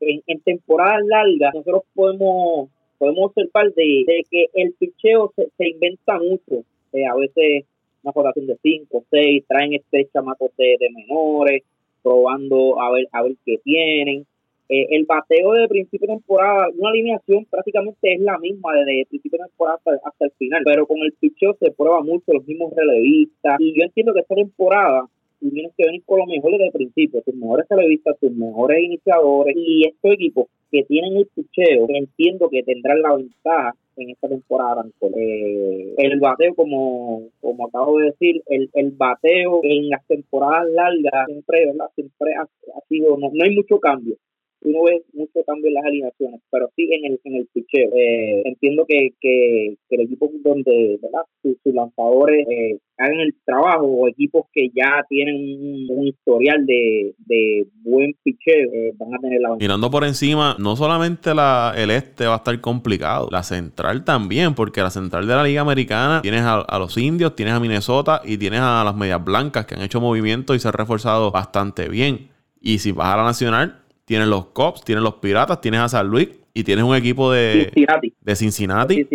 [0.00, 2.70] en, en temporadas largas, nosotros podemos
[3.02, 6.64] podemos observar de, que el picheo se, se inventa mucho.
[6.92, 7.64] Eh, a veces
[8.04, 11.64] una rotación de 5, 6, traen este chamacos de, menores,
[12.00, 14.24] probando a ver, a ver qué tienen.
[14.68, 19.38] Eh, el bateo de principio de temporada, una alineación prácticamente es la misma desde principio
[19.38, 23.56] de temporada hasta, el final, pero con el picheo se prueba mucho los mismos relevistas.
[23.58, 25.08] Y yo entiendo que esta temporada
[25.40, 28.80] tú tienes que venir con lo mejor desde el principio, tus mejores televistas, tus mejores
[28.80, 34.26] iniciadores y estos equipos que tienen el picheo, entiendo que tendrán la ventaja en esta
[34.26, 34.84] temporada.
[35.14, 41.26] Eh, el bateo, como, como acabo de decir, el, el bateo en las temporadas largas
[41.26, 41.90] siempre, ¿verdad?
[41.94, 42.46] siempre ha,
[42.88, 44.16] sido, no, no hay mucho cambio
[44.64, 47.90] uno ve mucho cambio en las alineaciones, pero sí en el, en el picheo.
[47.94, 50.98] Eh, entiendo que, que, el equipo donde
[51.42, 55.36] sus, lanzadores eh, hagan el trabajo o equipos que ya tienen
[55.90, 60.76] un, historial de, de, buen picheo eh, van a tener la Mirando por encima, no
[60.76, 65.34] solamente la, el este va a estar complicado, la central también, porque la central de
[65.34, 68.96] la Liga Americana tienes a, a los indios, tienes a Minnesota y tienes a las
[68.96, 72.30] medias blancas que han hecho movimiento y se han reforzado bastante bien.
[72.60, 73.81] Y si vas a la nacional,
[74.12, 77.70] tienes los Cops, tienes los Piratas, tienes a San Luis y tienes un equipo de
[77.72, 79.06] Cincinnati, de Cincinnati,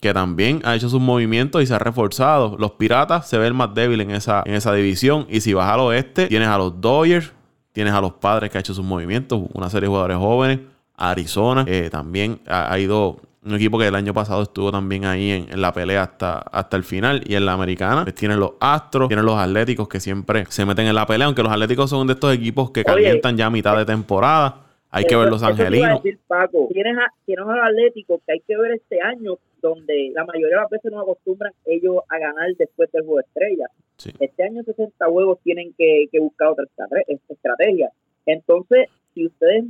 [0.00, 2.56] que también ha hecho sus movimientos y se ha reforzado.
[2.58, 5.26] Los Piratas se ven más débiles en esa, en esa división.
[5.28, 7.34] Y si vas al oeste, tienes a los Dodgers,
[7.72, 10.60] Tienes a los padres que ha hecho sus movimientos, una serie de jugadores jóvenes.
[10.96, 15.60] Arizona eh, también ha, ido un equipo que el año pasado estuvo también ahí en,
[15.60, 17.22] la pelea hasta, hasta el final.
[17.26, 20.86] Y en la americana, pues tienen los Astros, tienen los Atléticos que siempre se meten
[20.86, 23.76] en la pelea, aunque los Atléticos son de estos equipos que calientan ya a mitad
[23.76, 24.64] de temporada.
[24.90, 26.02] Hay que ver los angelinos.
[26.02, 30.10] Decir, Paco, tienes a, tienes a los Atléticos que hay que ver este año, donde
[30.14, 33.70] la mayoría de las veces no acostumbran ellos a ganar después del juego de estrellas.
[34.18, 36.64] Este año 60 juegos tienen que, que buscar otra
[37.28, 37.90] estrategia.
[38.26, 39.64] Entonces, si ustedes,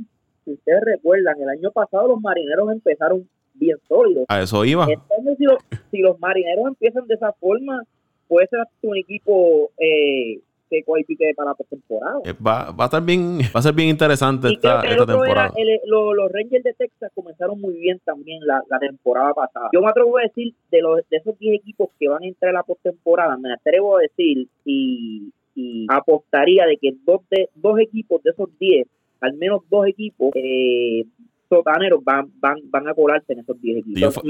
[0.45, 3.27] si ustedes recuerdan, el año pasado los marineros empezaron
[3.59, 4.25] bien sólidos.
[4.27, 4.85] A eso iba.
[4.85, 5.57] Año, si los,
[5.91, 7.83] si los marineros empiezan de esa forma,
[8.27, 12.19] puede ser un equipo eh, que cualifique para la temporada.
[12.23, 15.51] Eh, va, va, a estar bien, va a ser bien interesante esta, esta temporada.
[15.85, 19.69] los Rangers de Texas comenzaron muy bien también la, la, temporada pasada.
[19.73, 22.51] Yo me atrevo a decir, de, los, de esos 10 equipos que van a entrar
[22.51, 27.79] a la postemporada, me atrevo a decir y, y apostaría de que dos, de, dos
[27.79, 28.87] equipos de esos 10,
[29.21, 31.05] al menos dos equipos, eh,
[31.49, 34.21] sotaneros van van van a colarse en esos 10 equipos.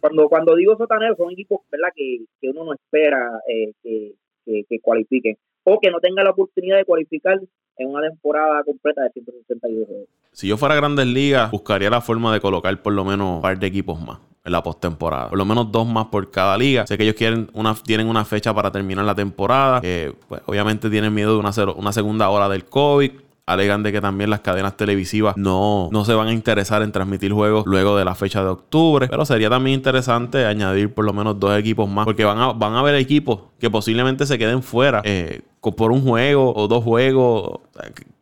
[0.00, 4.64] cuando cuando digo sotaneros son equipos verdad que, que uno no espera eh, que, que,
[4.68, 7.38] que, cualifiquen o que no tenga la oportunidad de cualificar
[7.76, 10.08] en una temporada completa de 162 juegos.
[10.32, 13.42] Si yo fuera a Grandes Ligas, buscaría la forma de colocar por lo menos un
[13.42, 15.30] par de equipos más en la postemporada.
[15.30, 16.86] Por lo menos dos más por cada liga.
[16.86, 19.80] Sé que ellos quieren una, tienen una fecha para terminar la temporada.
[19.80, 23.12] pues, obviamente tienen miedo de una, una segunda hora del COVID
[23.46, 27.32] alegan de que también las cadenas televisivas no, no se van a interesar en transmitir
[27.32, 29.08] juegos luego de la fecha de octubre.
[29.08, 32.04] Pero sería también interesante añadir por lo menos dos equipos más.
[32.04, 36.02] Porque van a, van a haber equipos que posiblemente se queden fuera eh, por un
[36.02, 37.60] juego o dos juegos.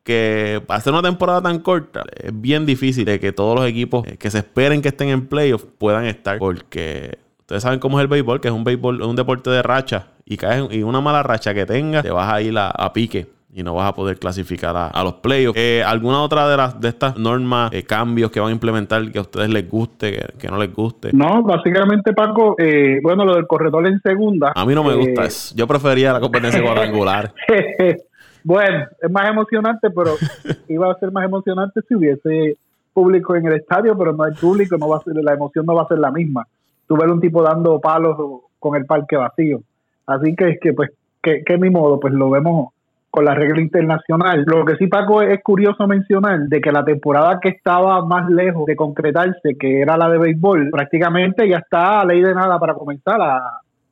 [0.02, 4.16] Que hacer una temporada tan corta es bien difícil de que todos los equipos eh,
[4.16, 6.38] que se esperen que estén en playoffs puedan estar.
[6.38, 10.08] Porque ustedes saben cómo es el béisbol, que es un béisbol, un deporte de racha.
[10.24, 13.62] Y caes y una mala racha que tenga, te vas a ir a pique y
[13.62, 15.59] no vas a poder clasificar a, los playoffs.
[15.59, 19.19] Eh, ¿Alguna otra de las de estas normas, eh, cambios que van a implementar que
[19.19, 21.11] a ustedes les guste, que, no les guste?
[21.12, 24.53] No, básicamente, Paco, eh, bueno, lo del corredor en segunda.
[24.55, 25.55] A mí no me gusta eso.
[25.55, 27.35] Yo prefería la competencia cuadrangular.
[28.45, 30.15] bueno, es más emocionante, pero
[30.69, 32.57] iba a ser más emocionante si hubiese
[32.95, 35.75] público en el estadio, pero no hay público, no va a ser, la emoción no
[35.75, 36.47] va a ser la misma.
[36.87, 38.17] Tú ves un tipo dando palos
[38.59, 39.61] con el parque vacío.
[40.07, 40.91] Así que es que, pues,
[41.23, 42.71] que, que mi modo, pues lo vemos
[43.12, 44.42] con la regla internacional.
[44.46, 48.64] Lo que sí, Paco, es curioso mencionar de que la temporada que estaba más lejos
[48.64, 52.72] de concretarse, que era la de béisbol, prácticamente ya está a ley de nada para
[52.72, 53.37] comenzar a,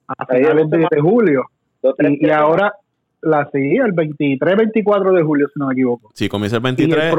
[0.08, 1.44] a finales de, julio.
[1.82, 2.72] y, ahora
[3.20, 6.10] la sí, el 23, 24 de julio, si no me equivoco.
[6.14, 7.14] Sí, comienza el 23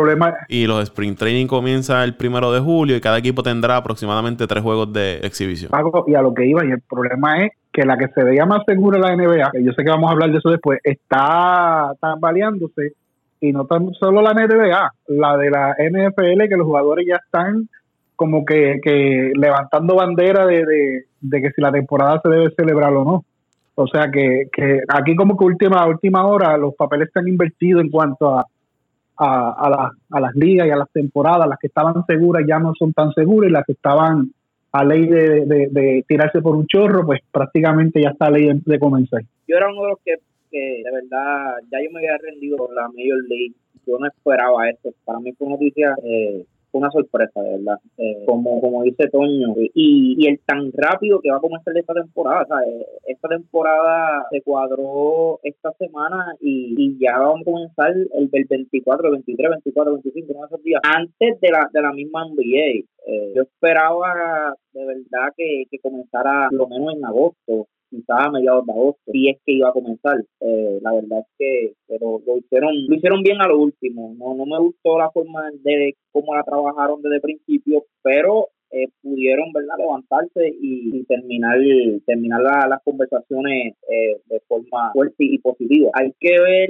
[0.49, 4.63] y, los sprint training comienza el primero de julio y cada equipo tendrá aproximadamente tres
[4.63, 5.71] juegos de exhibición.
[6.07, 8.63] y a lo que iba, y el problema es que la que se veía más
[8.65, 12.93] segura la NBA, que yo sé que vamos a hablar de eso después, está tambaleándose
[13.39, 17.67] y no tan solo la NBA, la de la NFL, que los jugadores ya están
[18.15, 23.03] como que, que levantando bandera de, de que si la temporada se debe celebrar o
[23.03, 23.25] no.
[23.73, 27.89] O sea que, que aquí como que última última hora los papeles están invertidos en
[27.89, 28.45] cuanto a,
[29.17, 31.47] a, a, las ligas y a las temporadas.
[31.47, 34.31] Las que estaban seguras ya no son tan seguras y las que estaban
[34.73, 39.21] a ley de, de, tirarse por un chorro, pues prácticamente ya está ley de, comenzar.
[39.47, 40.15] Yo era uno de los que,
[40.49, 43.53] que, de verdad ya yo me había rendido con la Major League.
[43.85, 44.93] Yo no esperaba esto.
[45.03, 47.77] Para mí fue noticia eh, fue una sorpresa, de verdad.
[47.97, 51.93] Eh, como, como dice Toño, y, y el tan rápido que va a comenzar esta
[51.93, 52.45] temporada.
[53.05, 59.11] Esta temporada se cuadró esta semana y, y ya vamos a comenzar el, del 24,
[59.11, 62.85] 23, 24, 25, no esos días, antes de la, de la misma NBA.
[63.07, 68.65] Eh, yo esperaba de verdad que, que comenzara lo menos en agosto quizás a mediados
[68.65, 70.17] de agosto, si es que iba a comenzar.
[70.39, 74.15] Eh, la verdad es que pero lo hicieron lo hicieron bien a lo último.
[74.17, 78.87] No no me gustó la forma de cómo la trabajaron desde el principio, pero eh,
[79.01, 81.57] pudieron verdad levantarse y, terminar
[82.05, 86.69] terminar las conversaciones eh, de forma fuerte y positiva hay que ver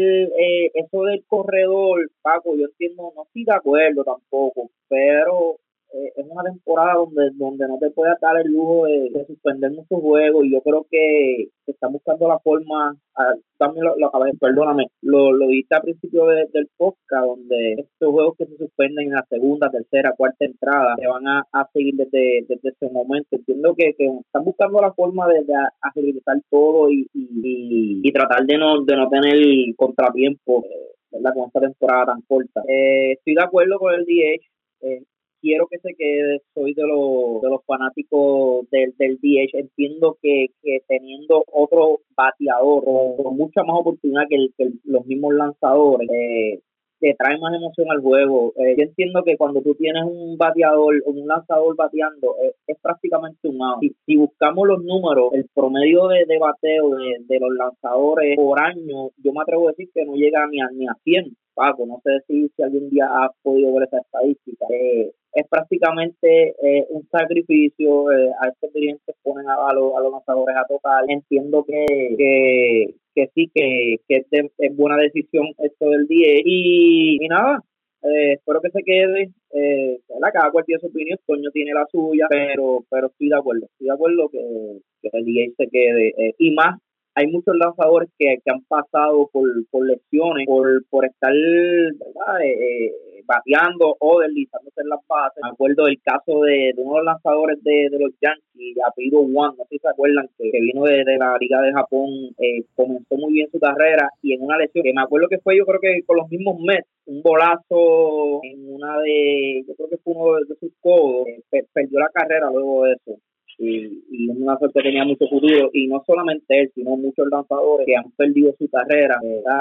[0.74, 5.60] eso del corredor Paco yo entiendo no estoy de acuerdo tampoco pero
[5.94, 10.00] eh, es una temporada donde donde no te puedes dar el lujo de, suspender muchos
[10.02, 15.32] juegos y yo creo que están buscando la forma, ah, también lo, lo perdóname, lo,
[15.32, 19.70] lo viste al principio del podcast donde estos juegos que se suspenden en la segunda,
[19.70, 23.36] tercera, cuarta entrada se van a, seguir desde, desde ese momento.
[23.36, 25.42] Entiendo que, que están buscando la forma de,
[25.82, 29.36] agilizar todo y, y, tratar de no, de no tener
[29.76, 30.64] contratiempo.
[30.66, 31.34] Eh, ¿verdad?
[31.34, 32.62] con esta temporada tan corta.
[32.68, 34.46] Eh, estoy de acuerdo con el DH.
[34.82, 35.04] Eh,
[35.42, 40.48] quiero que se quede, soy de los, de los fanáticos del, del DH, entiendo que,
[40.62, 44.48] que teniendo otro bateador con mucha más oportunidad que,
[44.86, 46.60] los mismos lanzadores, eh,
[47.02, 48.54] te trae más emoción al juego.
[48.56, 52.78] Eh, yo entiendo que cuando tú tienes un bateador o un lanzador bateando, eh, es
[52.80, 53.82] prácticamente un out.
[54.06, 59.34] Si, buscamos los números, el promedio de, de bateo de, los lanzadores por año, yo
[59.34, 61.36] me atrevo a decir que no llega ni a, ni a 100.
[61.56, 64.66] Paco, no sé si, si algún día has podido ver esa estadística.
[64.70, 68.12] Eh, es prácticamente eh, un sacrificio.
[68.12, 71.04] Eh, a estos dirigentes ponen a, los, a los lanzadores a tocar.
[71.08, 71.86] Entiendo que,
[72.18, 76.40] que, que sí, que, que es, buena decisión esto del día.
[76.44, 77.64] Y, y nada,
[78.04, 79.32] eh, espero que se quede.
[79.54, 80.00] Eh,
[80.34, 83.66] Cada cual tiene su opinión, Toño tiene la suya, pero pero estoy de acuerdo.
[83.66, 86.14] Estoy de acuerdo que, el día se quede.
[86.18, 86.80] Eh, y más
[87.16, 92.42] hay muchos lanzadores que, que han pasado por, por lesiones, por, por estar ¿verdad?
[92.44, 95.42] Eh, eh, bateando o deslizándose en las bases.
[95.44, 99.52] Me acuerdo del caso de, uno de los lanzadores de, de los Yankees, apellido Juan,
[99.58, 103.34] no sé si se acuerdan, que, vino de, la Liga de Japón, eh, comenzó muy
[103.34, 106.04] bien su carrera y en una lesión, que me acuerdo que fue yo creo que
[106.06, 110.56] con los mismos Mets, un bolazo en una de, yo creo que fue uno de,
[110.60, 111.28] sus codos,
[111.74, 113.20] perdió la carrera luego de eso
[113.58, 117.96] y, y una suerte tenía mucho futuro y no solamente él sino muchos lanzadores que
[117.96, 119.20] han perdido su carrera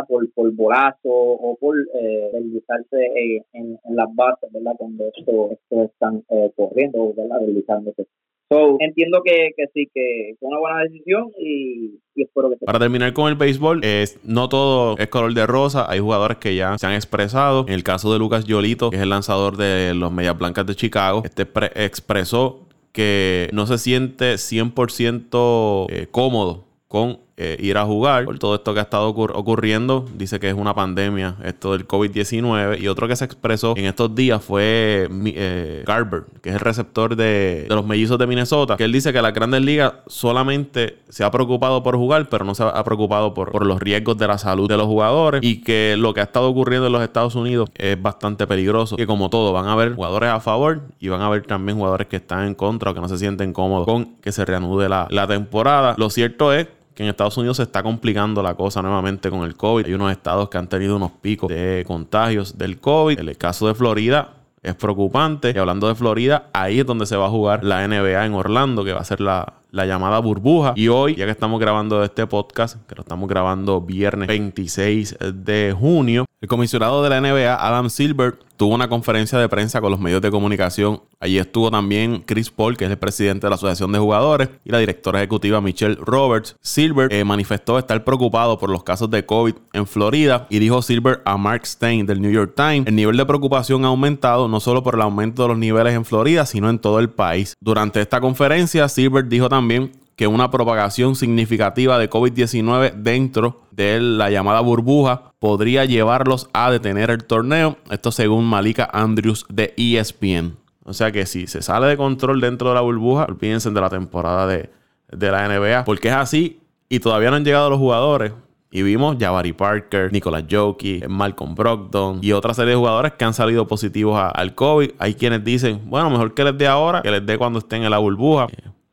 [0.08, 6.22] por por bolazo o por eh, deslizarse eh, en, las bases verdad cuando esto, están
[6.30, 8.06] eh, corriendo verdad deslizándose
[8.52, 13.12] So, entiendo que, que, sí, que fue una buena decisión y, espero que Para terminar
[13.12, 15.88] con el béisbol, es, no todo es color de rosa.
[15.88, 17.64] Hay jugadores que ya se han expresado.
[17.68, 20.74] En el caso de Lucas Yolito, que es el lanzador de los Medias Blancas de
[20.74, 28.26] Chicago, este expresó que no se siente 100% eh, cómodo con eh, ir a jugar
[28.26, 30.04] por todo esto que ha estado ocurriendo.
[30.14, 32.78] Dice que es una pandemia, esto del COVID-19.
[32.82, 37.16] Y otro que se expresó en estos días fue eh, Garber, que es el receptor
[37.16, 38.76] de, los mellizos de Minnesota.
[38.76, 42.54] Que él dice que la Grandes Ligas solamente se ha preocupado por jugar, pero no
[42.54, 45.40] se ha preocupado por, por los riesgos de la salud de los jugadores.
[45.42, 48.96] Y que lo que ha estado ocurriendo en los Estados Unidos es bastante peligroso.
[48.96, 52.06] Que como todo, van a haber jugadores a favor y van a haber también jugadores
[52.06, 55.08] que están en contra o que no se sienten cómodos con que se reanude la,
[55.08, 55.94] la temporada.
[55.96, 59.86] Lo cierto es en Estados Unidos se está complicando la cosa nuevamente con el COVID.
[59.86, 63.18] Hay unos estados que han tenido unos picos de contagios del COVID.
[63.18, 65.52] En el caso de Florida, es preocupante.
[65.54, 68.84] Y hablando de Florida, ahí es donde se va a jugar la NBA en Orlando,
[68.84, 70.72] que va a ser la, la llamada burbuja.
[70.76, 75.74] Y hoy, ya que estamos grabando este podcast, que lo estamos grabando viernes 26 de
[75.78, 79.98] junio, el comisionado de la NBA, Adam Silver, tuvo una conferencia de prensa con los
[79.98, 81.00] medios de comunicación.
[81.18, 84.70] Allí estuvo también Chris Paul, que es el presidente de la Asociación de Jugadores, y
[84.70, 86.56] la directora ejecutiva Michelle Roberts.
[86.60, 91.22] Silver eh, manifestó estar preocupado por los casos de COVID en Florida y dijo Silver
[91.24, 94.82] a Mark Stein del New York Times, el nivel de preocupación ha aumentado no solo
[94.82, 97.56] por el aumento de los niveles en Florida, sino en todo el país.
[97.60, 104.28] Durante esta conferencia, Silver dijo también que una propagación significativa de COVID-19 dentro de la
[104.28, 107.78] llamada burbuja podría llevarlos a detener el torneo.
[107.90, 110.58] Esto según Malika Andrews de ESPN.
[110.84, 113.88] O sea que si se sale de control dentro de la burbuja, olvídense de la
[113.88, 114.68] temporada de,
[115.08, 118.34] la NBA, porque es así y todavía no han llegado los jugadores.
[118.70, 123.32] Y vimos Jabari Parker, Nicolas Jokic, Malcolm Brogdon y otra serie de jugadores que han
[123.32, 124.90] salido positivos al COVID.
[124.98, 127.90] Hay quienes dicen, bueno, mejor que les dé ahora, que les dé cuando estén en
[127.90, 128.48] la burbuja.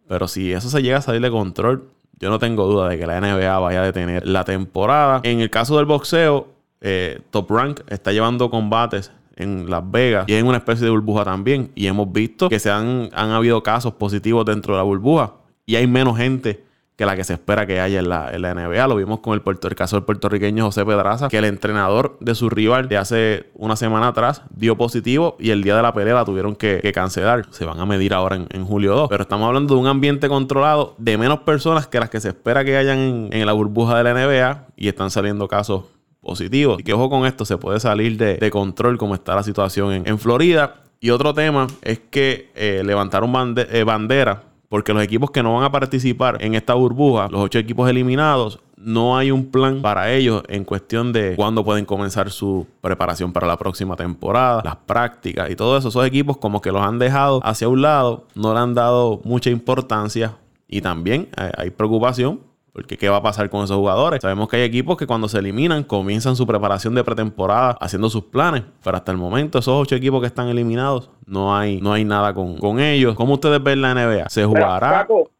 [0.08, 1.89] Pero si eso se llega a salir de control,
[2.20, 5.22] yo no tengo duda de que la NBA vaya a detener la temporada.
[5.24, 6.48] En el caso del boxeo,
[6.82, 11.24] eh, Top Rank está llevando combates en Las Vegas y en una especie de burbuja
[11.24, 11.72] también.
[11.76, 15.34] Y hemos visto que se han, han habido casos positivos dentro de la burbuja
[15.65, 16.63] y hay menos gente
[16.98, 18.88] que la que se espera que haya en la, en la NBA.
[18.88, 22.50] Lo vimos con el, puerto, caso del puertorriqueño José Pedraza, que el entrenador de su
[22.50, 26.26] rival de hace una semana atrás dio positivo y el día de la pelea la
[26.26, 27.46] tuvieron que, cancelar.
[27.52, 29.10] Se van a medir ahora en, julio 2.
[29.10, 32.66] Pero estamos hablando de un ambiente controlado de menos personas que las que se espera
[32.66, 35.84] que hayan en, la burbuja de la NBA y están saliendo casos
[36.20, 36.80] positivos.
[36.80, 40.18] Y que ojo con esto, se puede salir de, control como está la situación en,
[40.18, 40.78] Florida.
[41.00, 45.64] Y otro tema es que eh, levantaron eh, bandera porque los equipos que no van
[45.64, 50.44] a participar en esta burbuja, los ocho equipos eliminados, no hay un plan para ellos
[50.48, 55.56] en cuestión de cuándo pueden comenzar su preparación para la próxima temporada, las prácticas y
[55.56, 55.90] todo eso.
[55.90, 59.50] Esos equipos como que los han dejado hacia un lado, no le han dado mucha
[59.50, 60.38] importancia
[60.68, 62.42] y también hay preocupación
[62.78, 64.21] porque ¿qué va a pasar con esos jugadores?
[64.21, 68.25] Sabemos que hay equipos que cuando se eliminan comienzan su preparación de pretemporada haciendo sus
[68.25, 68.65] planes.
[68.84, 72.36] Pero hasta el momento, esos ocho equipos que están eliminados, no hay, no hay nada
[72.36, 73.15] con, ellos.
[73.15, 74.30] ¿Cómo ustedes ven la NBA?
[74.30, 74.92] ¿Se jugará?
[74.92, 75.32] Paco,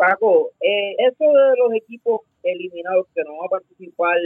[0.00, 4.16] Paco eh, eso de los equipos eliminados que no van a participar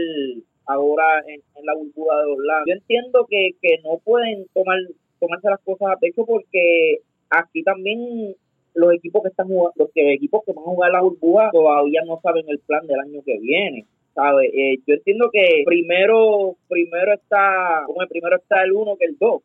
[0.65, 4.79] ahora en, la burbuja de Orlando, yo entiendo que, que no pueden tomar
[5.21, 8.35] tomarse las cosas a pecho porque aquí también
[8.75, 12.03] los equipos que están jugando, los que, equipos que van a jugar la burbuja todavía
[12.07, 13.87] no saben el plan del año que viene.
[14.15, 14.51] ¿sabes?
[14.55, 19.43] Eh, yo entiendo que primero primero está, como primero está el uno que el dos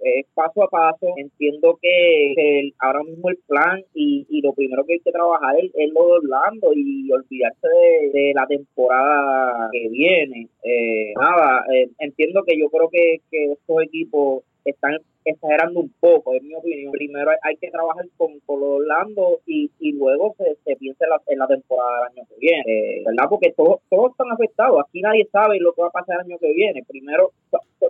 [0.00, 1.06] es paso a paso.
[1.16, 5.92] Entiendo que, ahora mismo el plan y, y, lo primero que hay que trabajar es,
[5.92, 7.68] lo de y olvidarse
[8.12, 10.48] de, la temporada que viene.
[10.62, 16.34] Eh, nada, eh, entiendo que yo creo que, que estos equipos están exagerando un poco,
[16.34, 16.92] en mi opinión.
[16.92, 21.46] Primero hay, que trabajar con, con Orlando y, y luego se, se piensa en la,
[21.46, 23.28] temporada del año que viene, eh, ¿verdad?
[23.28, 24.80] Porque todos, todos están afectados.
[24.86, 26.84] Aquí nadie sabe lo que va a pasar el año que viene.
[26.86, 27.32] Primero,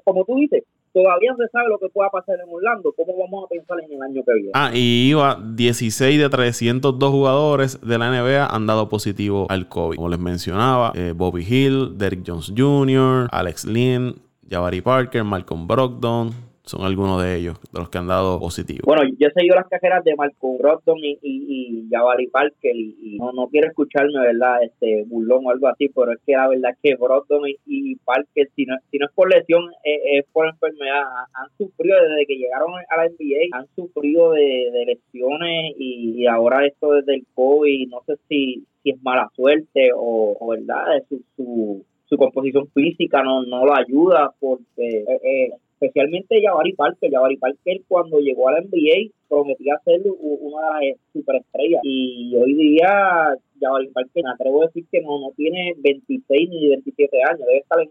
[0.05, 2.93] como tú dices, todavía no se sabe lo que pueda pasar en Orlando.
[2.97, 4.51] ¿Cómo vamos a pensar en el año que viene?
[4.55, 9.97] Ah, y iba 16 de 302 jugadores de la NBA han dado positivo al COVID.
[9.97, 14.14] Como les mencionaba, eh, Bobby Hill, Derrick Jones Jr., Alex Lynn,
[14.49, 16.30] Jabari Parker, Malcolm Brogdon,
[16.67, 18.81] son algunos de ellos, de los que han dado positivo.
[18.85, 23.33] Bueno, yo he seguido las cajeras de Malcolm Brogdon y, y, Jabari Parker y, no,
[23.33, 24.64] no quiero escucharme, ¿verdad?
[24.64, 28.49] Este burlón o algo así, pero es que la verdad es que Brogdon y, Parker,
[28.57, 31.05] si no, si no es por lesión, es, por enfermedad,
[31.35, 36.95] han sufrido desde que llegaron a la NBA, han sufrido de, lesiones y, ahora esto
[36.95, 41.05] desde el COVID, no sé si, si es mala suerte o, ¿verdad?
[41.09, 47.11] Su, su, su composición física no, no lo ayuda porque eh, eh especialmente Jabari Parker.
[47.11, 52.55] Jabari Parker cuando llegó a la NBA prometía ser una de las superestrellas y hoy
[52.55, 57.41] día Jabari Parker me atrevo a decir que no, no tiene 26 ni 27 años,
[57.41, 57.89] debe estar en,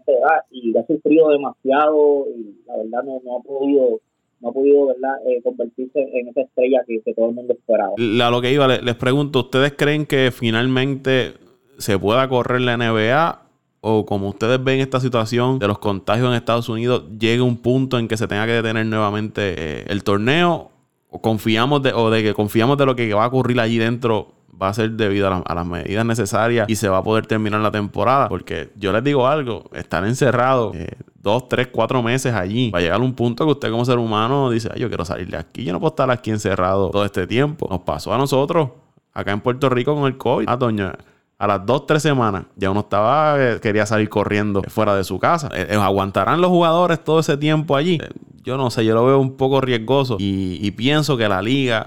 [0.00, 4.00] esa edad y ha sufrido demasiado y la verdad no, no ha podido
[4.40, 5.14] no ha podido ¿verdad?
[5.26, 7.94] Eh, convertirse en esa estrella que, todo el mundo esperaba.
[7.96, 11.32] A lo que iba, les pregunto, ¿ustedes creen que finalmente
[11.78, 13.44] se pueda correr la NBA
[13.86, 17.98] o como ustedes ven esta situación de los contagios en Estados Unidos, llegue un punto
[17.98, 20.70] en que se tenga que detener nuevamente eh, el torneo,
[21.10, 24.32] o confiamos de, o de que confiamos de lo que va a ocurrir allí dentro
[24.60, 27.70] va a ser debido a, las medidas necesarias y se va a poder terminar la
[27.70, 28.28] temporada.
[28.28, 32.82] Porque yo les digo algo, estar encerrado eh, dos, tres, cuatro meses allí, va a
[32.82, 35.74] llegar un punto que usted como ser humano dice, yo quiero salir de aquí, yo
[35.74, 37.66] no puedo estar aquí encerrado todo este tiempo.
[37.68, 38.70] Nos pasó a nosotros,
[39.12, 40.46] acá en Puerto Rico con el COVID.
[40.48, 40.94] Ah, doña,
[41.44, 45.18] a las dos, tres semanas, ya uno estaba, eh, quería salir corriendo fuera de su
[45.18, 45.50] casa.
[45.54, 48.00] Eh, eh, ¿Aguantarán los jugadores todo ese tiempo allí?
[48.42, 51.86] yo no sé, yo lo veo un poco riesgoso y, pienso que la liga,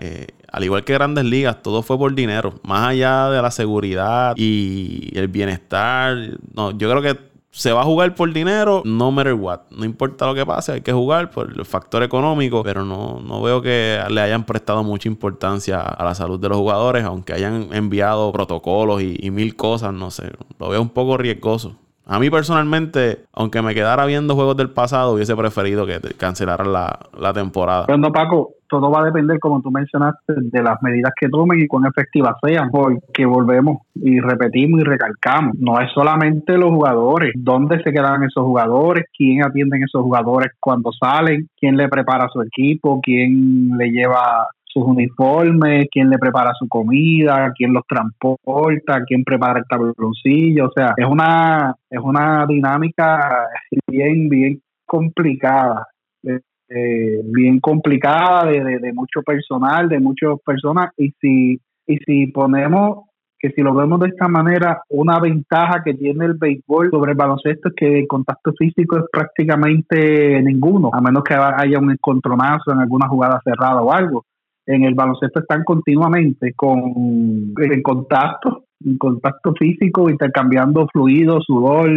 [0.52, 2.56] al igual que grandes ligas, todo fue por dinero.
[2.64, 6.18] Más allá de la seguridad y el bienestar,
[6.56, 9.62] no, yo creo que se va a jugar por dinero, no matter what.
[9.72, 13.42] No importa lo que pase, hay que jugar por el factor económico, pero no, no
[13.42, 17.70] veo que le hayan prestado mucha importancia a la salud de los jugadores, aunque hayan
[17.74, 20.32] enviado protocolos y, mil cosas, no sé.
[20.60, 21.76] Lo veo un poco riesgoso.
[22.08, 26.98] A mí personalmente, aunque me quedara viendo juegos del pasado, hubiese preferido que cancelaran la,
[27.20, 27.86] la temporada.
[27.86, 31.68] Pero Paco, todo va a depender, como tú mencionaste, de las medidas que tomen y
[31.68, 37.82] cuán efectivas sean, porque volvemos y repetimos y recalcamos, no es solamente los jugadores, dónde
[37.84, 43.00] se quedan esos jugadores, quién atienden esos jugadores cuando salen, quién le prepara su equipo,
[43.02, 44.48] quién le lleva
[44.78, 50.72] sus uniformes, quién le prepara su comida, quién los transporta, quién prepara el tabloncillo, o
[50.76, 53.48] sea, es una es una dinámica
[53.88, 55.88] bien bien complicada
[56.70, 63.06] eh, bien complicada de, de, mucho personal, de muchas personas y si y si ponemos
[63.40, 67.18] que si lo vemos de esta manera, una ventaja que tiene el béisbol sobre el
[67.18, 72.72] baloncesto es que el contacto físico es prácticamente ninguno, a menos que haya un encontronazo
[72.72, 74.26] en alguna jugada cerrada o algo.
[74.68, 81.90] En el baloncesto están continuamente con en contacto, en contacto físico, intercambiando fluidos, sudor,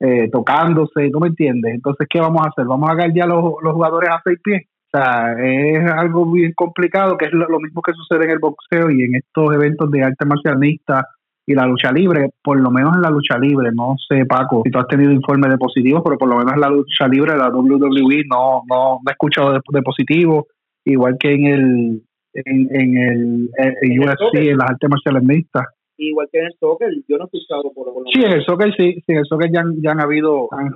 [0.00, 1.74] eh, tocándose, ¿no me entiendes?
[1.74, 2.66] Entonces, ¿qué vamos a hacer?
[2.66, 4.62] ¿Vamos a ya los, los jugadores a seis pies?
[4.92, 8.90] O sea, es algo bien complicado, que es lo, mismo que sucede en el boxeo
[8.90, 10.58] y en estos eventos de arte marcial
[11.46, 14.70] y la lucha libre, por lo menos en la lucha libre, no sé Paco si
[14.70, 17.50] tú has tenido informes de positivos, pero por lo menos en la lucha libre, la
[17.50, 20.44] WWE, no, no, he escuchado de, de positivos,
[20.84, 22.02] igual que en el
[22.34, 23.50] en, en el
[23.82, 25.66] en UFC, en las artes marciales mixtas
[25.96, 28.74] igual que en el soccer, yo no he escuchado por, por Sí, en el soccer
[28.76, 30.72] sí, sí en el soccer ya, ya han habido han,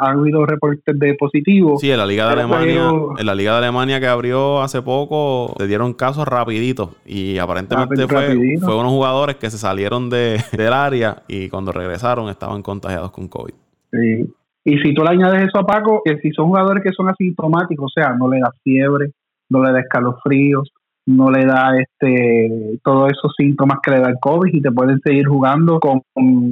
[0.00, 1.80] han habido reportes de positivos.
[1.80, 5.54] Sí, en la Liga de Alemania, en la Liga de Alemania que abrió hace poco,
[5.58, 10.72] se dieron casos rapiditos y aparentemente fue, fue, unos jugadores que se salieron de, del
[10.72, 13.54] área y cuando regresaron estaban contagiados con COVID.
[13.90, 14.24] Sí.
[14.64, 17.86] Y si tú le añades eso a Paco, que si son jugadores que son asintomáticos,
[17.86, 19.10] o sea, no le da fiebre,
[19.52, 20.72] no le da escalofríos,
[21.06, 25.00] no le da este todos esos síntomas que le da el COVID y te pueden
[25.00, 26.02] seguir jugando con,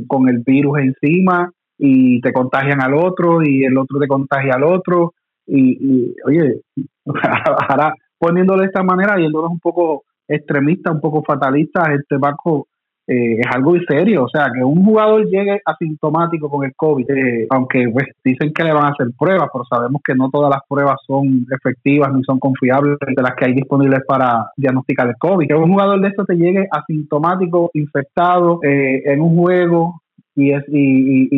[0.06, 4.64] con, el virus encima y te contagian al otro y el otro te contagia al
[4.64, 5.14] otro.
[5.46, 6.60] Y, oye,
[7.68, 12.68] ahora poniéndolo de esta manera, yéndonos un poco extremista, un poco fatalista, este banco
[13.10, 14.22] eh, es algo serio.
[14.24, 18.62] O sea, que un jugador llegue asintomático con el COVID, eh, aunque pues, dicen que
[18.62, 22.22] le van a hacer pruebas, pero sabemos que no todas las pruebas son efectivas ni
[22.22, 25.48] son confiables de las que hay disponibles para diagnosticar el COVID.
[25.48, 30.02] Que un jugador de esto te llegue asintomático, infectado eh, en un juego
[30.36, 31.28] y, es, y,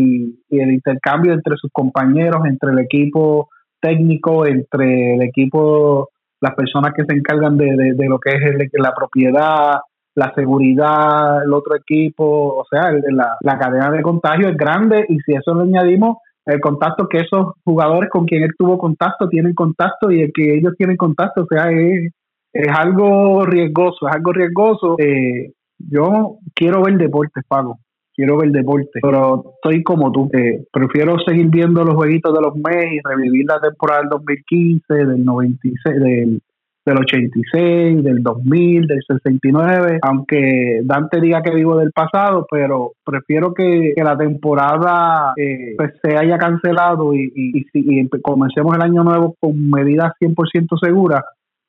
[0.51, 3.49] y, el intercambio entre sus compañeros, entre el equipo
[3.81, 8.93] técnico, entre el equipo las personas que se encargan de, de, lo que es la
[8.95, 9.79] propiedad,
[10.15, 15.19] la seguridad, el otro equipo, o sea, la, la cadena de contagio es grande y
[15.21, 19.55] si eso le añadimos el contacto que esos jugadores con quien él tuvo contacto tienen
[19.55, 22.13] contacto y el que ellos tienen contacto, o sea, es,
[22.53, 24.97] es algo riesgoso, es algo riesgoso.
[24.99, 27.79] Eh, yo quiero ver deportes, Pago,
[28.15, 32.55] quiero ver deporte, pero estoy como tú, eh, prefiero seguir viendo los jueguitos de los
[32.57, 36.43] meses y revivir la temporada del 2015, del 96, del
[36.85, 43.55] del 86, del 2000, del 69, aunque Dante diga que vivo del pasado, pero prefiero
[43.55, 49.37] que, la temporada eh, pues, se haya cancelado y, y, y, comencemos el año nuevo
[49.39, 51.22] con medidas 100% seguras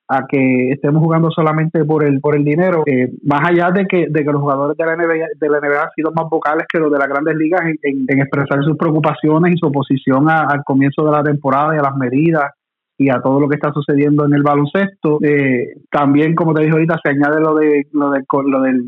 [0.08, 4.08] a que estemos jugando solamente por el por el dinero, eh, más allá de que,
[4.10, 6.80] de que los jugadores de la NBA, de la NBA han sido más vocales que
[6.80, 11.12] los de las grandes ligas en, expresar sus preocupaciones y su oposición al comienzo de
[11.12, 12.52] la temporada y a las medidas
[12.98, 15.18] y a todo lo que está sucediendo en el baloncesto.
[15.24, 18.88] Eh, también, como te dije ahorita, se añade lo de lo, de, lo del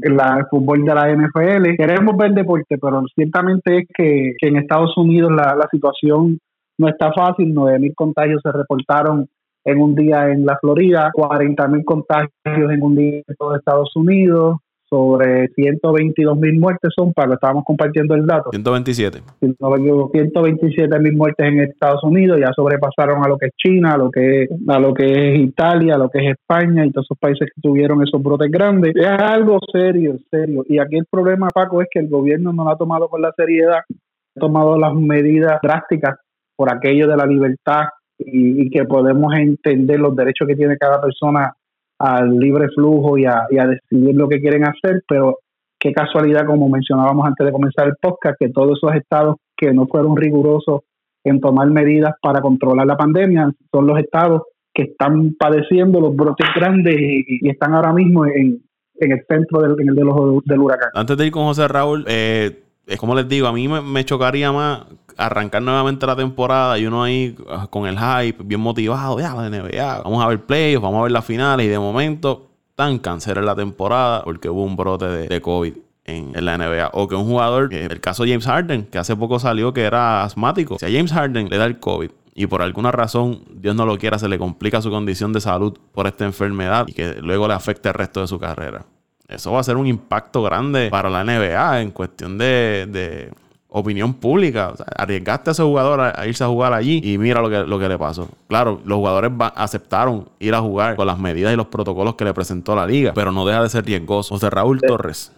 [0.50, 1.76] fútbol de la NFL.
[1.78, 6.40] Queremos ver deporte, pero ciertamente es que, en Estados Unidos la, la situación
[6.78, 7.54] no está fácil.
[7.54, 9.28] 9.000 contagios se reportaron
[9.66, 14.58] en un día en la Florida, 40.000 contagios en un día en todo Estados Unidos,
[14.90, 18.50] sobre 122 mil muertes son, para estábamos compartiendo el dato.
[18.52, 19.22] 127.
[19.40, 24.12] 127 mil muertes en Estados Unidos, ya sobrepasaron a lo que es China, a lo
[24.12, 27.18] que es, a lo que es Italia, a lo que es España y todos esos
[27.18, 28.96] países que tuvieron esos brotes grandes.
[28.96, 30.64] Es algo serio, serio.
[30.68, 33.32] Y aquí el problema, Paco, es que el gobierno no lo ha tomado con la
[33.36, 36.18] seriedad, ha tomado las medidas drásticas
[36.56, 37.86] por aquello de la libertad
[38.18, 41.54] y, y que podemos entender los derechos que tiene cada persona
[42.00, 45.40] al libre flujo y a, decidir lo que quieren hacer, pero
[45.80, 49.88] qué casualidad, como mencionábamos antes de comenzar el podcast, que todos esos estados que no
[49.88, 50.82] fueron rigurosos
[51.24, 54.44] en tomar medidas para controlar la pandemia son los estados
[54.74, 58.62] que están padeciendo los brotes grandes y, están ahora mismo en,
[58.98, 60.90] el centro del, de los, del huracán.
[60.94, 64.52] Antes de ir con José Raúl, eh, es como les digo, a mí me, chocaría
[64.52, 64.82] más
[65.18, 69.50] arrancar nuevamente la temporada y uno ahí ah, con el hype, bien motivado, ya la
[69.50, 73.38] NBA, vamos a ver playoffs, vamos a ver las finales y de momento tan cáncer
[73.38, 75.74] en la temporada porque hubo un brote de, COVID.
[76.08, 76.92] En, la NBA.
[76.94, 80.24] O que un jugador, el caso de James Harden, que hace poco salió que era
[80.24, 80.78] asmático.
[80.78, 83.98] Si a James Harden le da el COVID y por alguna razón, Dios no lo
[83.98, 87.56] quiera, se le complica su condición de salud por esta enfermedad y que luego le
[87.56, 88.86] afecte el resto de su carrera
[89.28, 93.32] eso va a ser un impacto grande para la NBA en cuestión de,
[93.70, 94.74] opinión pública.
[94.96, 97.90] arriesgaste a ese jugador a, irse a jugar allí y mira lo que, lo que
[97.90, 98.30] le pasó.
[98.48, 102.34] Claro, los jugadores aceptaron ir a jugar con las medidas y los protocolos que le
[102.34, 104.36] presentó la liga, pero no deja de ser riesgoso.
[104.36, 105.34] José Raúl Torres.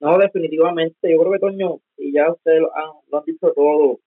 [0.00, 0.96] no, definitivamente.
[1.02, 3.98] Yo creo que, Toño, y ya ustedes lo han, lo han dicho todo,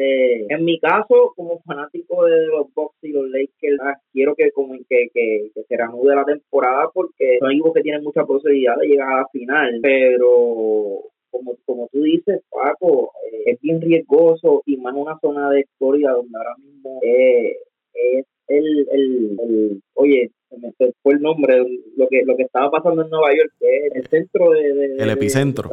[0.00, 4.50] eh, en mi caso, como fanático de los Bucks y los Lakers, ah, quiero que,
[4.52, 8.76] como, que, que, que se reanude la temporada porque son equipos que tienen mucha posibilidad
[8.76, 14.62] de llegar a la final, pero como, como tú dices, Paco, eh, es bien riesgoso
[14.66, 17.56] y más en una zona de Florida donde ahora mismo eh,
[17.94, 20.72] es el, el, el, oye, se me
[21.02, 21.58] fue el nombre,
[21.96, 24.96] lo que lo que estaba pasando en Nueva York, que es el centro de...
[24.98, 25.70] el epicentro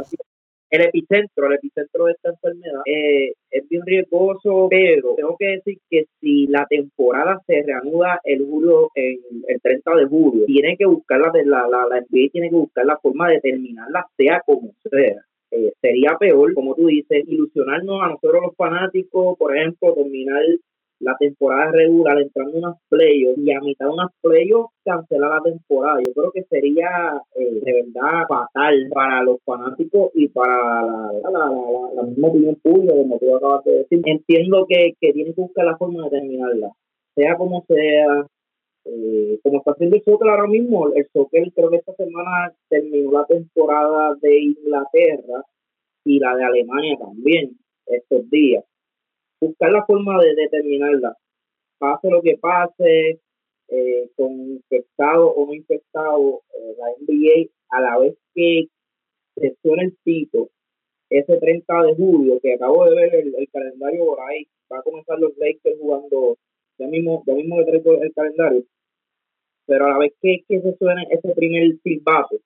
[0.70, 5.78] el epicentro, el epicentro de esta enfermedad, eh, es bien riesgoso, pero tengo que decir
[5.90, 10.86] que si la temporada se reanuda el julio, en el 30 de julio, tiene que
[10.86, 14.74] buscar la, la, la, la NBA tiene que buscar la forma de terminarla sea como
[14.90, 15.22] sea.
[15.52, 20.42] Eh, sería peor, como tú dices, ilusionarnos a nosotros los fanáticos, por ejemplo, terminar
[21.00, 25.42] la temporada regular, entrando en unos playoffs y a mitad de unos playoffs cancelar la
[25.42, 26.00] temporada.
[26.06, 31.52] Yo creo que sería eh, de verdad fatal para los fanáticos y para la, la,
[31.96, 34.02] la, misma opinión pública, como tú acabas de decir.
[34.06, 36.72] Entiendo que, que tienen que buscar la forma de terminarla,
[37.16, 38.28] sea como sea.
[38.88, 43.14] Eh, como está haciendo el soccer ahora mismo, el soccer creo que esta semana terminó
[43.14, 45.44] la temporada de Inglaterra
[46.04, 48.64] y la de Alemania también estos días
[49.48, 51.16] buscar la forma de determinarla.
[51.78, 53.20] Pase lo que pase,
[53.68, 58.68] eh, con infectado o no infectado, eh, la NBA, a la vez que
[59.36, 60.50] se suena el pito,
[61.10, 65.20] ese 30 de julio, que acabo de ver el, calendario por ahí, va a comenzar
[65.20, 66.38] los Lakers jugando,
[66.78, 68.64] ya mismo, ya mismo que traigo el calendario,
[69.66, 72.38] pero a la vez que, que se suena ese primer silbato,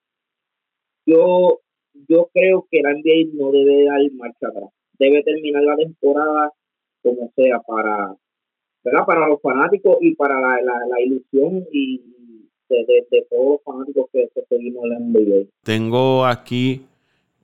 [1.06, 1.60] yo
[2.08, 4.70] yo creo que la NBA no debe dar marcha atrás.
[4.98, 6.52] Debe terminar la temporada
[7.02, 8.16] como sea para,
[8.84, 9.06] ¿verdad?
[9.06, 12.02] para los fanáticos y para la, la, ilusión y
[12.70, 15.50] de, todos los fanáticos que, seguimos en la NBA.
[15.64, 16.86] Tengo aquí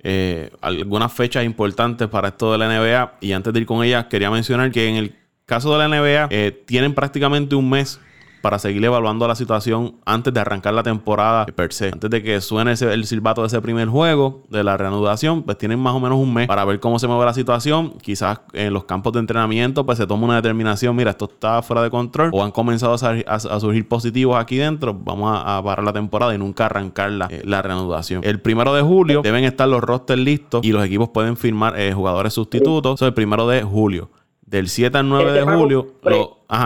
[0.03, 4.06] eh, algunas fechas importantes para esto de la NBA y antes de ir con ellas
[4.06, 7.99] quería mencionar que en el caso de la NBA eh, tienen prácticamente un mes
[8.42, 11.90] para seguir evaluando la situación antes de arrancar la temporada per se.
[11.90, 15.80] Antes de que suene el silbato de ese primer juego, de la reanudación, pues tienen
[15.80, 17.94] más o menos un mes para ver cómo se mueve la situación.
[18.02, 21.82] Quizás en los campos de entrenamiento, pues se toma una determinación, mira, esto está fuera
[21.82, 26.34] de control, o han comenzado a, surgir positivos aquí dentro, vamos a, parar la temporada
[26.36, 28.22] y nunca arrancar la, eh, reanudación.
[28.24, 31.94] El primero de julio deben estar los rosters listos y los equipos pueden firmar eh,
[31.94, 32.96] jugadores sustitutos.
[32.96, 34.10] Eso es el primero de julio.
[34.46, 35.88] Del 7 al 9 de julio.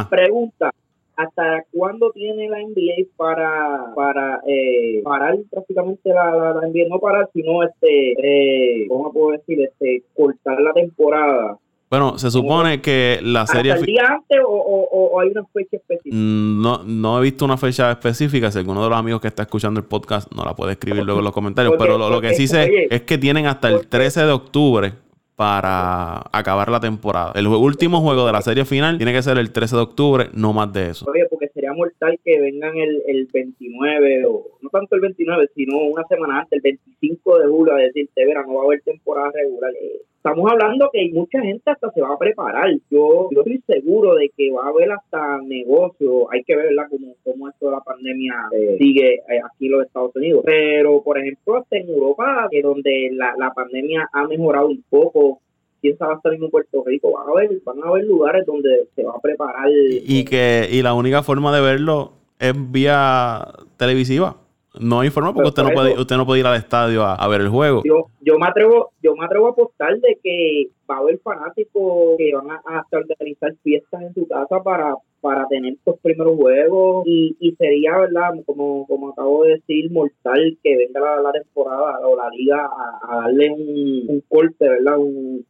[0.09, 0.73] Pregunta,
[1.19, 6.87] ¿Hasta cuándo tiene la NBA para para eh, parar prácticamente la, la, NBA?
[6.87, 9.59] No parar, sino, este, eh, ¿cómo puedo decir?
[9.59, 11.57] Este, cortar la temporada.
[11.89, 13.73] Bueno, se supone que la serie...
[13.73, 16.15] ¿Hasta el día antes o, hay una fecha específica?
[16.15, 18.49] Mm, no, no he visto una fecha específica.
[18.49, 21.19] Si alguno de los amigos que está escuchando el podcast no la puede escribir luego
[21.19, 21.73] en los comentarios.
[21.77, 24.93] pero lo, lo, que sí sé es que tienen hasta el 13 de octubre
[25.39, 27.31] para acabar la temporada.
[27.33, 30.51] El último juego de la serie final tiene que ser el 13 de octubre, no
[30.51, 31.09] más de eso.
[31.09, 35.77] Oye, porque sería mortal que vengan el, el 29, o no tanto el 29, sino
[35.77, 39.31] una semana antes, el 25 de julio, a decirte, verá, no va a haber temporada
[39.33, 39.71] regular.
[39.81, 42.69] Eh, estamos hablando que mucha gente hasta se va a preparar.
[42.91, 46.29] Yo, yo estoy seguro de que va a haber hasta negocio.
[46.31, 46.89] Hay que ver ¿verdad?
[47.23, 50.43] Cómo, esto de la pandemia eh, sigue eh, aquí en los Estados Unidos.
[50.45, 55.39] Pero, por ejemplo, hasta en Europa, que donde la, la pandemia ha mejorado un poco,
[55.81, 59.03] quién sabe hasta en Puerto Rico, van a haber, van a haber lugares donde se
[59.03, 59.69] va a preparar.
[59.71, 63.47] Y, que y la única forma de verlo es vía
[63.77, 64.35] televisiva.
[64.79, 67.41] No hay forma porque usted no, puede, usted no puede ir al estadio a, ver
[67.41, 67.81] el juego.
[67.83, 72.17] Yo, yo me atrevo, yo me atrevo a apostar de que va a haber fanáticos
[72.17, 77.03] que van a, a organizar fiestas en su casa para, para tener estos primeros juegos
[77.07, 78.29] y, y sería, ¿verdad?
[78.45, 83.21] Como, como acabo de decir, mortal que venga la, la temporada o la liga a,
[83.23, 84.97] darle un, un, corte, ¿verdad?
[84.97, 85.45] Un,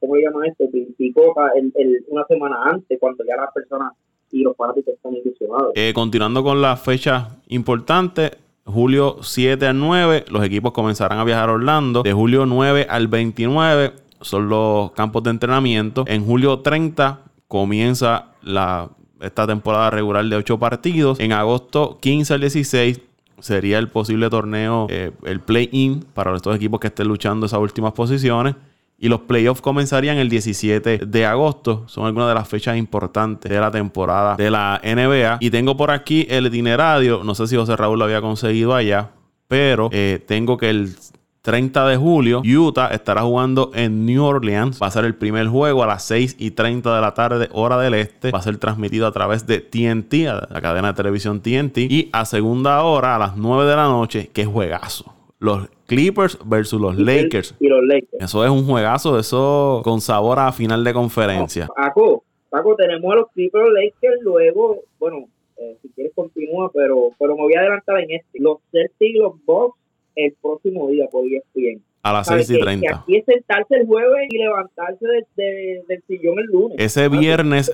[0.00, 0.64] ¿Cómo se llama esto?
[0.72, 3.92] el, el, una semana antes, cuando ya las personas
[4.34, 5.70] y los fanáticos están ilusionados.
[5.76, 8.32] Eh, continuando con las fechas importantes,
[8.64, 12.02] julio 7 al 9, los equipos comenzarán a viajar a Orlando.
[12.02, 16.04] De julio 9 al 29 son los campos de entrenamiento.
[16.08, 21.20] En julio 30 comienza la, esta temporada regular de 8 partidos.
[21.20, 23.00] En agosto 15 al 16
[23.38, 27.92] sería el posible torneo, eh, el play-in para estos equipos que estén luchando esas últimas
[27.92, 28.56] posiciones.
[28.98, 31.84] Y los playoffs comenzarían el 17 de agosto.
[31.86, 35.38] Son algunas de las fechas importantes de la temporada de la NBA.
[35.40, 37.22] Y tengo por aquí el itinerario.
[37.24, 39.10] No sé si José Raúl lo había conseguido allá.
[39.48, 40.96] Pero eh, tengo que el
[41.44, 44.80] 30 de julio, Utah estará jugando en New Orleans.
[44.82, 47.76] Va a ser el primer juego a las 6 y 30 de la tarde, hora
[47.76, 48.30] del este.
[48.30, 50.14] Va a ser transmitido a través de TNT,
[50.50, 51.78] la cadena de televisión TNT.
[51.80, 55.13] Y a segunda hora, a las 9 de la noche, que juegazo
[55.44, 57.54] los Clippers versus los Lakers.
[57.60, 58.22] Y los Lakers.
[58.24, 61.68] Eso es un juegazo, eso con sabor a final de conferencia.
[61.76, 65.26] Paco, Paco, tenemos a los Clippers Lakers, luego, bueno,
[65.56, 68.40] eh, si quieres continúa, pero, pero me voy a adelantar en este.
[68.40, 69.78] Los Celtics y los Bucks
[70.16, 72.86] el próximo día por bien a las 6 y 30.
[72.86, 76.76] Que, aquí es sentarse el jueves y levantarse del sillón el lunes.
[76.78, 77.72] Ese viernes.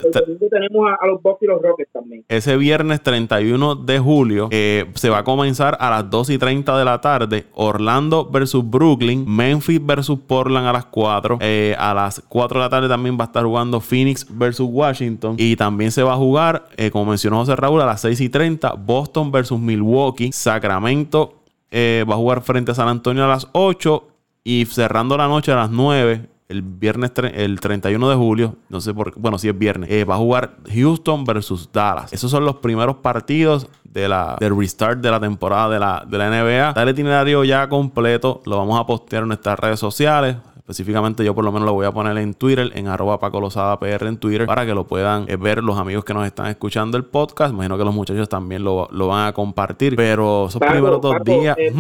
[0.51, 2.25] tenemos a, los Bucks y los Rockets también.
[2.29, 6.79] Ese viernes 31 de julio eh, se va a comenzar a las 2 y 30
[6.79, 7.47] de la tarde.
[7.55, 9.25] Orlando versus Brooklyn.
[9.27, 11.39] Memphis versus Portland a las 4.
[11.41, 15.35] Eh, a las 4 de la tarde también va a estar jugando Phoenix versus Washington.
[15.39, 18.29] Y también se va a jugar, eh, como mencionó José Raúl, a las 6 y
[18.29, 18.75] 30.
[18.75, 20.31] Boston versus Milwaukee.
[20.31, 21.35] Sacramento
[21.73, 24.10] va a jugar frente a San Antonio a las 8
[24.45, 28.93] y cerrando la noche a las 9, el viernes, el 31 de julio, no sé
[28.93, 32.13] por qué, bueno, si es viernes, eh, va a jugar Houston versus Dallas.
[32.13, 36.19] Esos son los primeros partidos de la, del restart de la temporada de la, de
[36.19, 36.69] la NBA.
[36.71, 40.37] Está el itinerario ya completo, lo vamos a postear en nuestras redes sociales.
[40.57, 43.49] Específicamente yo por lo menos lo voy a poner en Twitter, en arroba Paco
[43.81, 46.97] PR en Twitter, para que lo puedan eh, ver los amigos que nos están escuchando
[46.97, 47.53] el podcast.
[47.53, 49.97] Imagino que los muchachos también lo, van a compartir.
[49.97, 51.57] Pero esos primeros dos días...
[51.59, 51.73] Eh,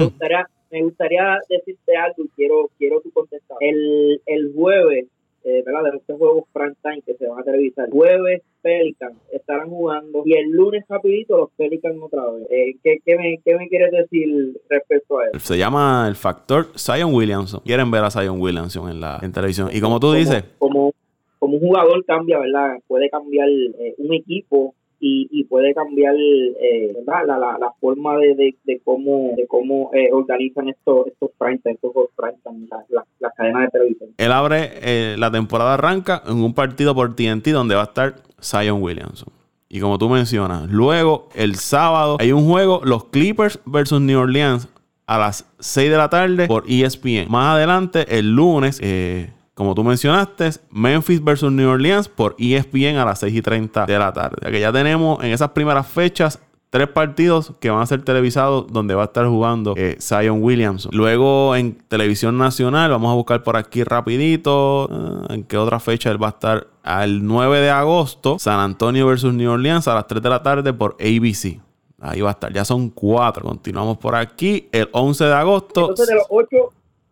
[0.70, 3.56] me gustaría decirte algo y quiero, quiero tu contestar.
[3.60, 5.06] El, el jueves,
[5.44, 5.90] eh, ¿verdad?
[5.90, 7.90] De estos juegos prime time que se van a televisar.
[7.90, 12.46] Jueves, Pelican estarán jugando y el lunes rapidito los Pelican otra vez.
[12.50, 15.38] Eh, ¿qué, qué, me, ¿Qué me quieres decir respecto a eso?
[15.38, 17.60] Se llama el factor Zion Williamson.
[17.64, 19.70] Quieren ver a Zion Williamson en la en televisión.
[19.72, 20.44] Y como tú dices...
[20.58, 20.92] Como,
[21.38, 22.76] como un jugador cambia, ¿verdad?
[22.86, 26.92] Puede cambiar eh, un equipo y, y puede cambiar eh.
[27.07, 31.61] La, la, la forma de, de, de cómo de cómo eh, organizan estos estos prime
[31.64, 32.36] estos prime
[32.70, 34.11] las la, la cadenas de televisión.
[34.16, 38.14] Él abre, eh, la temporada arranca en un partido por TNT donde va a estar
[38.40, 39.32] Zion Williamson.
[39.68, 44.68] Y como tú mencionas, luego el sábado hay un juego, los Clippers versus New Orleans
[45.07, 47.30] a las 6 de la tarde por ESPN.
[47.30, 49.30] Más adelante, el lunes, eh,
[49.61, 53.98] como tú mencionaste, Memphis versus New Orleans por ESPN a las 6 y 30 de
[53.98, 54.50] la tarde.
[54.50, 56.40] Que ya tenemos en esas primeras fechas
[56.70, 60.92] tres partidos que van a ser televisados donde va a estar jugando eh, Zion Williamson.
[60.94, 66.11] Luego en televisión nacional, vamos a buscar por aquí rapidito uh, en qué otra fecha
[66.11, 66.66] él va a estar.
[66.82, 70.72] Al 9 de agosto, San Antonio versus New Orleans a las 3 de la tarde
[70.72, 71.61] por ABC.
[72.00, 73.44] Ahí va a estar, ya son cuatro.
[73.44, 74.70] Continuamos por aquí.
[74.72, 75.80] El 11 de agosto.
[75.82, 76.48] Entonces de los 8,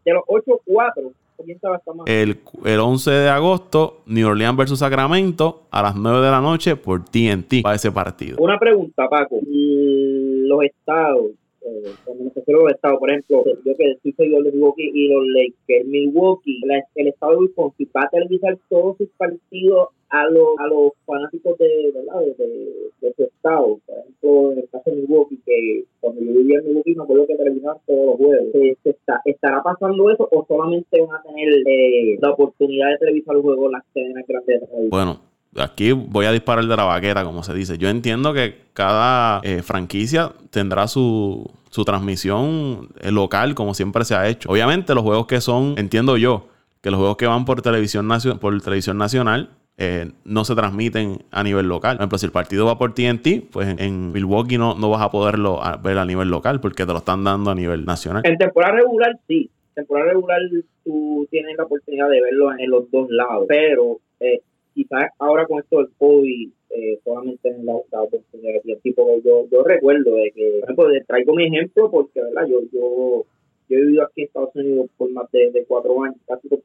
[0.07, 1.13] de los 8, 4
[2.07, 6.77] el, el 11 de agosto, New Orleans versus Sacramento a las 9 de la noche
[6.77, 8.37] por TNT para ese partido.
[8.39, 9.39] Una pregunta, Paco.
[9.43, 11.33] Los estados,
[11.69, 15.27] eh, refiero a los estados, por ejemplo, yo que estoy seguidor de Milwaukee y los
[15.27, 16.61] Lakers, Milwaukee,
[16.95, 21.59] el estado de Wisconsin va a televisar todos sus partidos a los, a los fanáticos
[21.59, 21.93] de.
[21.93, 23.79] De, de, su estado.
[23.87, 27.27] Por ejemplo, en el caso de Milwaukee, que cuando yo vivía en Milwaukee me acuerdo
[27.27, 28.47] que televisaban todos los juegos.
[28.53, 33.35] ¿Se, está, ¿Estará pasando eso o solamente van a tener eh, la oportunidad de televisar
[33.35, 35.21] los juegos las cadenas grandes de Bueno,
[35.57, 37.79] aquí voy a disparar de la vaqueta, como se dice.
[37.79, 44.15] Yo entiendo que cada eh, franquicia tendrá su, su transmisión eh, local, como siempre se
[44.15, 44.51] ha hecho.
[44.51, 46.49] Obviamente, los juegos que son, entiendo yo,
[46.81, 48.09] que los juegos que van por televisión,
[48.41, 51.97] por televisión nacional eh, no se transmiten a nivel local.
[51.97, 55.11] Por ejemplo, si el partido va por TNT, pues en, Milwaukee no, no vas a
[55.11, 58.23] poderlo ver a nivel local porque te lo están dando a nivel nacional.
[58.25, 59.51] En temporada regular sí.
[59.77, 60.41] En temporada regular
[60.85, 64.41] tú tienes la oportunidad de verlo en los dos lados, pero eh,
[64.79, 69.23] quizás ahora con esto del COVID eh, solamente en la, la oportunidad de TNT, porque
[69.25, 72.47] yo, yo recuerdo de que, ejemplo, traigo mi ejemplo porque, ¿verdad?
[72.47, 73.25] Yo, yo
[73.69, 76.61] yo he vivido aquí en Estados Unidos por más de, cuatro años, casi por,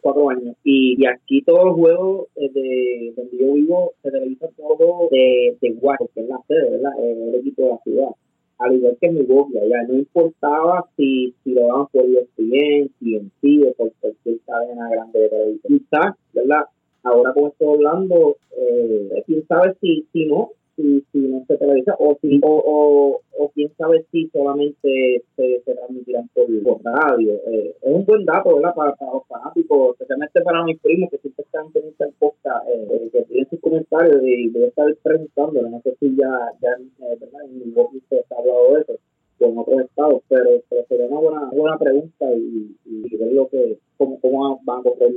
[0.00, 5.08] cuatro años, y, aquí todos los juegos eh, de donde yo vivo se televisan todo
[5.10, 5.68] de, de
[6.14, 6.92] que es la sede, ¿verdad?
[7.00, 8.10] El equipo de la ciudad.
[8.58, 13.16] Al igual que en Milwaukee, ya no importaba si, si lo daban por ESPN, si
[13.16, 15.78] en sí, o por cualquier cadena grande de televisión.
[15.78, 16.64] Quizás, ¿verdad?
[17.04, 22.16] Ahora como estoy hablando, eh, quién sabe si, si no, si, no se televisa o
[22.20, 26.46] si o, o, quién sabe si solamente se, se transmitirán por,
[26.82, 27.34] radio.
[27.46, 28.74] Eh, es un buen dato, ¿verdad?
[28.74, 33.10] Para, los fanáticos, especialmente para mis primos que siempre están teniendo en posta, eh, eh,
[33.12, 36.30] que tienen sus comentarios y voy a estar preguntándole, no sé si ya,
[36.60, 37.44] ya eh, ¿verdad?
[37.44, 38.94] En mi se ha hablado de eso
[39.38, 43.78] con otros estados, pero, pero sería una buena, buena pregunta y, y ver lo que,
[43.98, 45.12] cómo, cómo van a correr.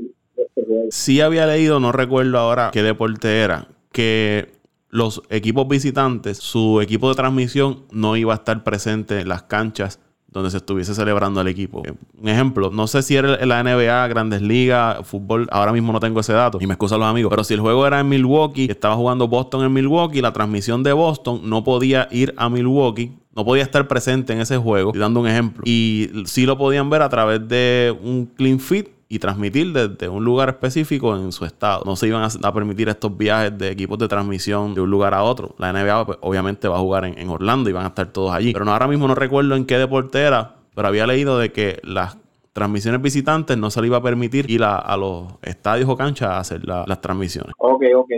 [0.89, 4.53] Sí había leído, no recuerdo ahora qué deporte era, que
[4.89, 9.99] los equipos visitantes, su equipo de transmisión no iba a estar presente en las canchas
[10.36, 11.81] donde se estuviese celebrando el equipo.
[12.21, 16.19] Un ejemplo, no sé si era la NBA, Grandes Ligas, fútbol, ahora mismo no tengo
[16.19, 18.95] ese dato y me excusan los amigos, pero si el juego era en Milwaukee, estaba
[18.95, 23.63] jugando Boston en Milwaukee, la transmisión de Boston no podía ir a Milwaukee, no podía
[23.63, 25.63] estar presente en ese juego, dando un ejemplo.
[25.65, 30.26] Y sí lo podían ver a través de un clean fit y transmitir desde un
[30.26, 31.84] lugar específico en su estado.
[31.86, 35.24] No se iban a, permitir estos viajes de equipos de transmisión de un lugar a
[35.24, 35.53] otro.
[35.60, 38.53] La NBA pues, obviamente va a jugar en, Orlando y van a estar todos allí.
[38.53, 41.80] Pero no, ahora mismo no recuerdo en qué deporte era, pero había leído de que
[41.84, 42.18] las
[42.53, 46.39] transmisiones visitantes no se le iba a permitir ir a, los estadios o canchas a
[46.39, 47.53] hacer las transmisiones.
[47.58, 48.12] Ok, ok.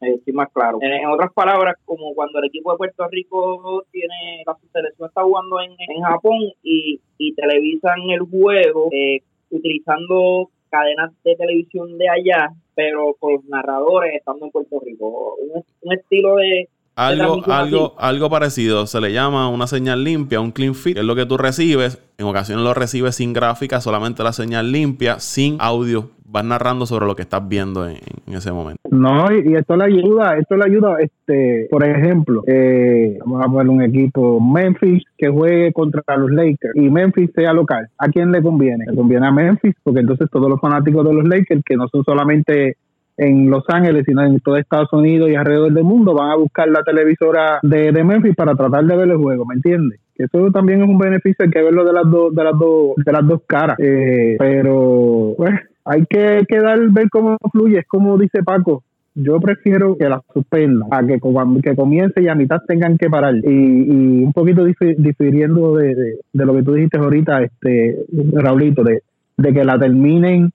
[0.00, 0.78] Estoy más claro.
[0.80, 5.60] En, otras palabras, como cuando el equipo de Puerto Rico tiene la selección está jugando
[5.60, 9.22] en, Japón y, y televisan el juego, eh,
[9.52, 15.36] utilizando cadenas de televisión de allá, pero con narradores estando en Puerto Rico.
[15.82, 16.68] Un, estilo de...
[16.94, 21.06] Algo, algo, algo parecido, se le llama una señal limpia, un clean feed, que es
[21.06, 25.56] lo que tú recibes, en ocasiones lo recibes sin gráfica, solamente la señal limpia, sin
[25.58, 28.80] audio vas narrando sobre lo que estás viendo en, ese momento.
[28.90, 33.68] No, y, esto le ayuda, esto le ayuda, este, por ejemplo, eh, vamos a poner
[33.68, 37.88] un equipo Memphis que juegue contra los Lakers y Memphis sea local.
[37.98, 38.86] ¿A quién le conviene?
[38.88, 42.02] Le conviene a Memphis porque entonces todos los fanáticos de los Lakers que no son
[42.04, 42.76] solamente
[43.18, 46.68] en Los Ángeles, sino en todo Estados Unidos y alrededor del mundo, van a buscar
[46.68, 50.00] la televisora de, de Memphis para tratar de ver el juego, ¿me entiendes?
[50.16, 53.12] Eso también es un beneficio, hay que verlo de las dos, de las dos, de
[53.12, 53.76] las dos caras.
[53.78, 55.52] Eh, pero, pues,
[55.84, 58.82] hay que, quedar ver cómo fluye, es como dice Paco,
[59.14, 61.20] yo prefiero que la suspenda a que,
[61.62, 63.34] que comience y a mitad tengan que parar.
[63.36, 67.98] Y, y un poquito difiriendo de, de, lo que tú dijiste ahorita, este
[68.32, 69.02] Raulito, de,
[69.36, 70.50] de que la terminen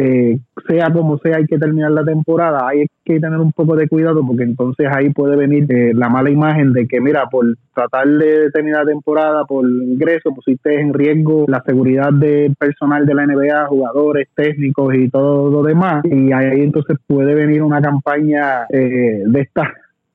[0.00, 0.38] eh,
[0.68, 4.24] sea como sea, hay que terminar la temporada, hay que tener un poco de cuidado
[4.24, 8.48] porque entonces ahí puede venir eh, la mala imagen de que, mira, por tratar de
[8.52, 13.66] terminar la temporada, por ingreso, pusiste en riesgo la seguridad del personal de la NBA,
[13.66, 16.04] jugadores, técnicos y todo lo demás.
[16.04, 19.68] Y ahí entonces puede venir una campaña eh, de estas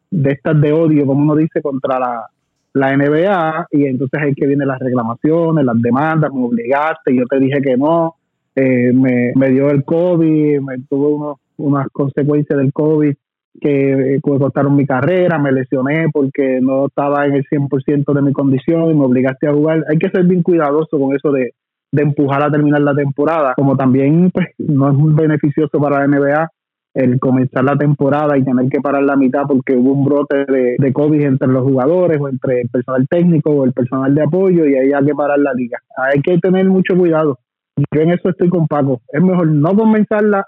[0.09, 2.27] de estas de odio, como uno dice, contra la,
[2.73, 7.39] la NBA y entonces ahí que vienen las reclamaciones, las demandas, me obligaste, yo te
[7.39, 8.15] dije que no,
[8.55, 13.13] eh, me, me, dio el COVID, me tuvo unas consecuencias del COVID
[13.59, 18.33] que eh, cortaron mi carrera, me lesioné porque no estaba en el 100% de mi
[18.33, 19.85] condición y me obligaste a jugar.
[19.89, 21.53] Hay que ser bien cuidadoso con eso de,
[21.91, 26.07] de empujar a terminar la temporada, como también pues, no es muy beneficioso para la
[26.07, 26.49] NBA
[26.93, 30.75] el comenzar la temporada y tener que parar la mitad porque hubo un brote de,
[30.77, 34.65] de COVID entre los jugadores o entre el personal técnico o el personal de apoyo
[34.65, 35.79] y ahí hay que parar la liga.
[35.97, 37.39] Hay que tener mucho cuidado.
[37.76, 39.01] Yo en eso estoy con Paco.
[39.11, 40.45] Es mejor no comenzarla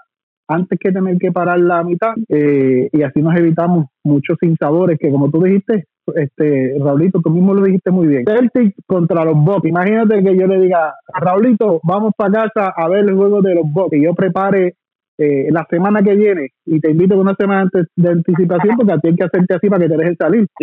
[0.48, 5.10] antes que tener que parar la mitad eh, y así nos evitamos muchos sinsabores que
[5.10, 8.24] como tú dijiste, este Raulito, tú mismo lo dijiste muy bien.
[8.24, 9.68] Celtic contra los Bucks.
[9.68, 13.64] Imagínate que yo le diga Raulito, vamos para casa a ver el juego de los
[13.64, 14.76] Bucks, que yo prepare
[15.18, 18.94] eh, la semana que viene y te invito con una semana antes de anticipación porque
[19.00, 20.46] tienes que hacerte así para que te dejes salir.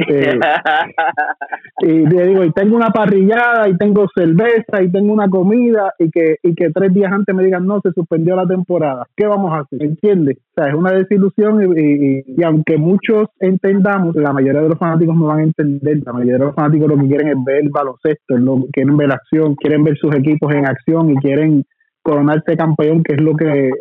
[1.82, 5.94] Eh, y te digo, y tengo una parrillada y tengo cerveza y tengo una comida
[5.98, 9.06] y que, y que tres días antes me digan no, se suspendió la temporada.
[9.16, 9.84] ¿Qué vamos a hacer?
[9.84, 10.38] ¿Entiendes?
[10.38, 15.16] O sea, es una desilusión y, y, aunque muchos entendamos, la mayoría de los fanáticos
[15.16, 16.00] no van a entender.
[16.06, 19.10] La mayoría de los fanáticos lo que quieren es ver el baloncesto, lo, quieren ver
[19.10, 21.66] la acción, quieren ver sus equipos en acción y quieren
[22.04, 23.72] coronarse campeón, que es lo que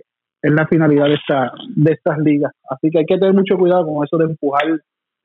[0.43, 2.53] es la finalidad de, esta, de estas ligas.
[2.69, 4.67] Así que hay que tener mucho cuidado con eso de empujar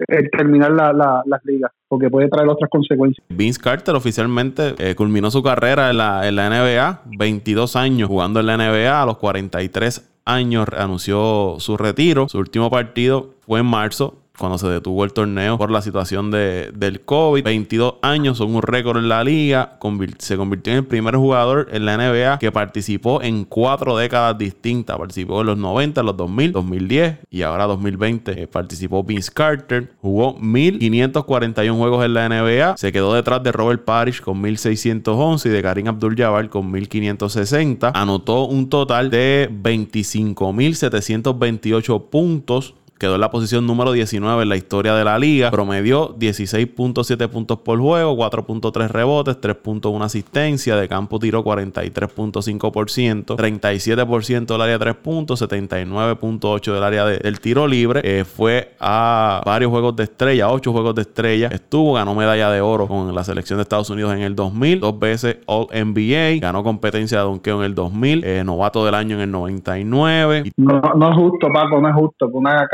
[0.08, 3.26] el terminar la, las ligas, porque puede traer otras consecuencias.
[3.30, 8.40] Vince Carter oficialmente eh, culminó su carrera en la, en la NBA, 22 años jugando
[8.40, 12.28] en la NBA, a los 43 años anunció su retiro.
[12.30, 16.72] Su último partido fue en marzo cuando se detuvo el torneo por la situación de,
[16.74, 17.44] del COVID.
[17.44, 19.78] 22 años, son un récord en la liga.
[20.20, 24.98] se convirtió en el primer jugador en la NBA que participó en cuatro décadas distintas.
[24.98, 28.44] Participó en los 90, los 2000, 2010 y ahora 2020.
[28.44, 29.94] Eh, participó Vince Carter.
[30.02, 32.78] Jugó 1541 juegos en la NBA.
[32.78, 37.92] Se quedó detrás de Robert Parrish con 1611 y de Karim Abdul-Jabbar con 1560.
[37.94, 44.96] Anotó un total de 25.728 puntos Quedó en la posición número 19 en la historia
[44.96, 45.52] de la liga.
[45.52, 50.76] Promedió 16.7 puntos por juego, 4.3 rebotes, 3.1 asistencia.
[50.76, 57.68] De campo tiró 43.5%, 37% del área de 3 puntos, 79.8 del área del tiro
[57.68, 58.02] libre.
[58.04, 61.50] Eh, fue a varios juegos de estrella, 8 juegos de estrella.
[61.52, 65.00] Estuvo, ganó medalla de oro con la selección de Estados Unidos en el 2000, dos
[65.00, 69.22] veces All NBA, ganó competencia de donkeo en el 2000, eh, novato del año en
[69.22, 70.52] el 99.
[70.58, 72.68] No, no es justo, Paco, no es justo una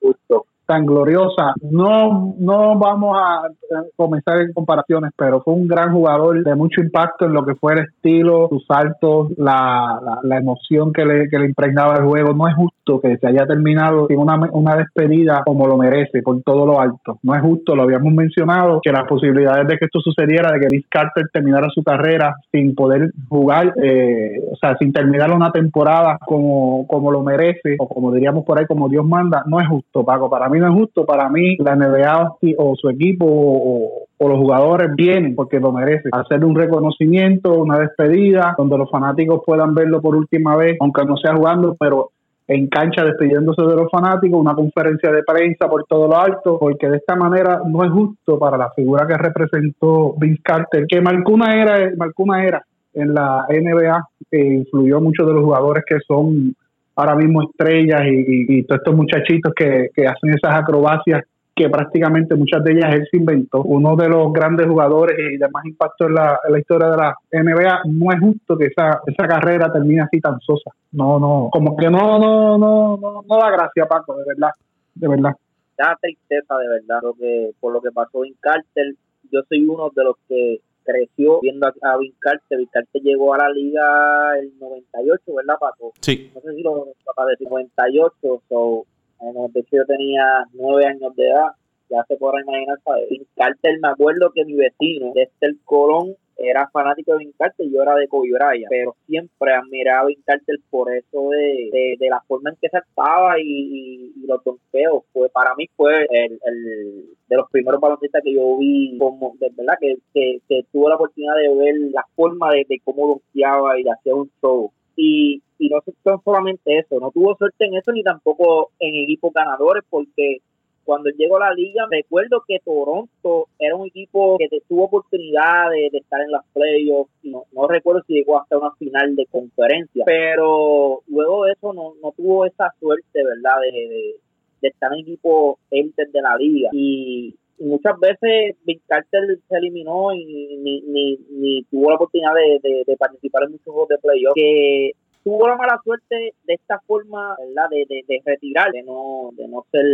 [0.00, 1.54] justo tan gloriosa.
[1.62, 3.48] No, no vamos a
[3.96, 7.74] comenzar en comparaciones, pero fue un gran jugador de mucho impacto en lo que fue
[7.74, 12.32] el estilo, sus saltos, la, la, emoción que le, que le, impregnaba el juego.
[12.34, 16.42] No es justo que se haya terminado sin una, una despedida como lo merece, por
[16.42, 17.18] todo lo alto.
[17.22, 20.68] No es justo, lo habíamos mencionado, que las posibilidades de que esto sucediera, de que
[20.70, 26.18] Vince Carter terminara su carrera sin poder jugar, eh, o sea, sin terminar una temporada
[26.24, 30.04] como, como lo merece, o como diríamos por ahí, como Dios manda, no es justo,
[30.04, 30.28] Paco.
[30.28, 34.94] Para mí no es justo, para mí la NBA o su equipo o, los jugadores
[34.94, 36.12] vienen porque lo merecen.
[36.12, 41.16] Hacer un reconocimiento, una despedida, donde los fanáticos puedan verlo por última vez, aunque no
[41.16, 42.10] sea jugando, pero
[42.46, 46.88] en cancha despidiéndose de los fanáticos, una conferencia de prensa por todo lo alto, porque
[46.88, 51.34] de esta manera no es justo para la figura que representó Vince Carter, que marcó
[51.44, 56.54] era, marcó era en la NBA, que influyó a muchos de los jugadores que son
[56.94, 61.24] ahora mismo estrellas y, todos estos muchachitos que, hacen esas acrobacias
[61.54, 63.62] que prácticamente muchas de ellas él se inventó.
[63.62, 67.82] Uno de los grandes jugadores y de más impacto en la, historia de la NBA,
[67.86, 70.70] no es justo que esa, esa carrera termine así tan sosa.
[70.92, 74.50] No, no, como que no, no, no, no, no da gracia, Paco, de verdad,
[74.94, 75.32] de verdad.
[75.76, 78.94] Da tristeza, de verdad, que, por lo que pasó en Carter.
[79.30, 82.56] Yo soy uno de los que creció viendo a, a Vincarte.
[82.56, 85.92] Vincarte llegó a la liga el 98, ¿verdad, Paco?
[86.00, 86.30] Sí.
[86.34, 88.86] No sé si lo papá de 98, so,
[89.20, 91.52] en el 98 yo tenía nueve años de edad.
[91.90, 93.08] Ya se podrá imaginar, ¿sabes?
[93.10, 97.94] Vincarte, me acuerdo que mi vecino, el Colón, era fanático de Vince Carter, yo era
[97.94, 102.50] de Kobe Bryant, pero siempre admiraba a Vince Carter por eso de, de, la forma
[102.50, 105.04] en que se estaba y, y, los donkeos.
[105.12, 109.50] Fue, para mí fue el, el, de los primeros baloncistas que yo vi, como de
[109.56, 114.14] verdad, que, que, tuve la oportunidad de ver la forma de, cómo donkeaba y hacía
[114.14, 114.72] un show.
[114.96, 115.80] Y, y no
[116.24, 120.38] solamente eso, no tuvo suerte en eso ni tampoco en equipos ganadores porque
[120.84, 125.86] cuando llegó a la liga, recuerdo que Toronto era un equipo que tuvo oportunidad de,
[125.98, 131.02] estar en las playoffs, no, no recuerdo si llegó hasta una final de conferencia, pero
[131.06, 133.60] luego de eso no, no tuvo esa suerte, ¿verdad?
[133.60, 134.16] De,
[134.60, 136.70] de, estar en equipo élite de la liga.
[136.72, 142.82] Y, muchas veces Big Carter se eliminó y ni, ni, ni tuvo la oportunidad de,
[142.84, 144.34] de, participar en muchos juegos de playoffs.
[144.34, 147.70] Que tuvo la mala suerte de esta forma, ¿verdad?
[147.70, 149.84] De, de, de retirar, de no, de no ser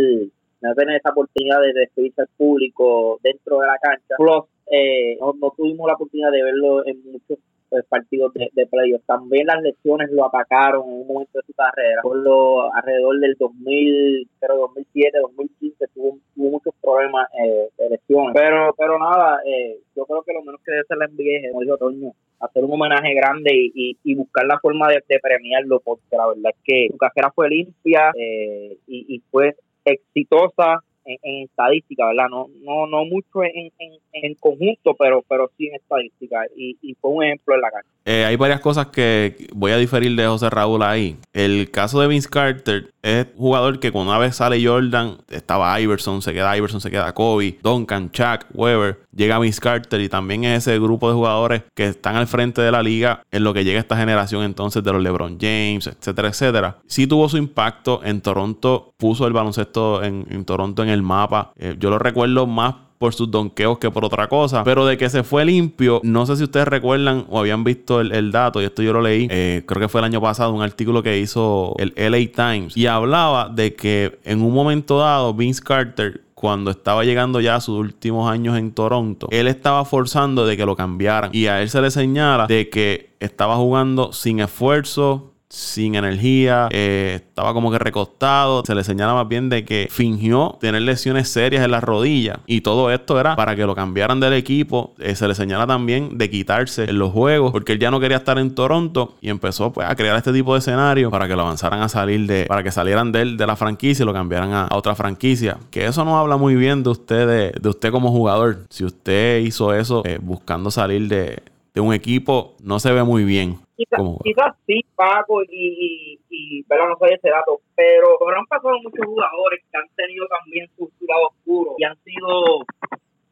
[0.61, 4.15] no tener esa oportunidad de despedirse al público dentro de la cancha.
[4.17, 7.39] Plus, eh, no, tuvimos la oportunidad de verlo en muchos
[7.69, 9.05] pues, partidos de, de playoffs.
[9.05, 12.01] También las lesiones lo atacaron en un momento de su carrera.
[12.01, 18.33] Por lo alrededor del 2000, pero 2007, 2015 tuvo, tuvo muchos problemas eh, de lesiones.
[18.33, 21.61] Pero, pero nada, eh, yo creo que lo menos que debe hacer la NBA como
[21.61, 26.27] dijo Toño, hacer un homenaje grande y, y, buscar la forma de, premiarlo, porque la
[26.27, 29.55] verdad es que su carrera fue limpia y, y fue
[29.85, 30.83] exitosa
[31.23, 32.29] en, estadística, ¿verdad?
[32.29, 33.71] No, no, no mucho en,
[34.13, 36.45] en, conjunto, pero, pero sí en estadística.
[36.55, 37.89] Y, y fue un ejemplo en la cancha.
[38.05, 41.17] Eh, hay varias cosas que voy a diferir de José Raúl ahí.
[41.33, 45.79] El caso de Vince Carter es un jugador que cuando una vez sale Jordan, estaba
[45.79, 50.43] Iverson, se queda Iverson, se queda Kobe, Duncan, Chuck, Weber, llega Vince Carter y también
[50.43, 53.63] es ese grupo de jugadores que están al frente de la liga en lo que
[53.63, 56.77] llega esta generación entonces de los LeBron James, etcétera, etcétera.
[56.87, 61.51] Sí tuvo su impacto en Toronto, puso el baloncesto en, en Toronto en el mapa.
[61.57, 64.63] Eh, yo lo recuerdo más por sus donkeos que por otra cosa.
[64.63, 68.31] Pero de que se fue limpio, no sé si ustedes recuerdan o habían visto el,
[68.31, 71.01] dato, y esto yo lo leí, eh, creo que fue el año pasado, un artículo
[71.01, 76.21] que hizo el LA Times, y hablaba de que en un momento dado Vince Carter
[76.39, 80.65] cuando estaba llegando ya a sus últimos años en Toronto, él estaba forzando de que
[80.65, 81.31] lo cambiaran.
[81.33, 87.13] Y a él se le señala de que estaba jugando sin esfuerzo, sin energía, eh,
[87.15, 88.63] estaba como que recostado.
[88.65, 92.39] Se le señala más bien de que fingió tener lesiones serias en la rodilla.
[92.45, 94.93] Y todo esto era para que lo cambiaran del equipo.
[94.99, 98.17] Eh, se le señala también de quitarse en los juegos porque él ya no quería
[98.17, 101.41] estar en Toronto y empezó pues, a crear este tipo de escenario para que lo
[101.41, 104.53] avanzaran a salir de, para que salieran de él, de la franquicia y lo cambiaran
[104.53, 105.57] a, otra franquicia.
[105.71, 108.65] Que eso no habla muy bien de usted, de, usted como jugador.
[108.69, 111.41] Si usted hizo eso eh, buscando salir de,
[111.73, 113.57] de un equipo, no se ve muy bien.
[113.77, 119.77] Quizás, sí, Paco, y, y, no sé ese dato, pero, han pasado muchos jugadores que
[119.77, 122.65] han tenido también su, lado oscuro y han sido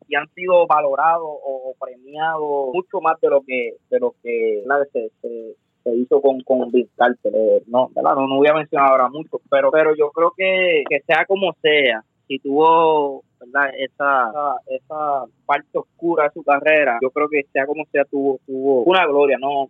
[0.10, 4.64] y han sido valorados o premiados mucho más de lo que de lo que
[4.94, 7.34] se, se, hizo con, con Vince Carter.
[7.36, 8.16] Eh, no, ¿verdad?
[8.16, 11.54] No, no voy a mencionar ahora mucho, pero pero yo creo que, que sea como
[11.62, 13.72] sea, si tuvo ¿verdad?
[13.78, 14.32] Esa,
[14.68, 19.06] esa, parte oscura de su carrera, yo creo que sea como sea, tuvo, tuvo una
[19.06, 19.70] gloria, ¿no?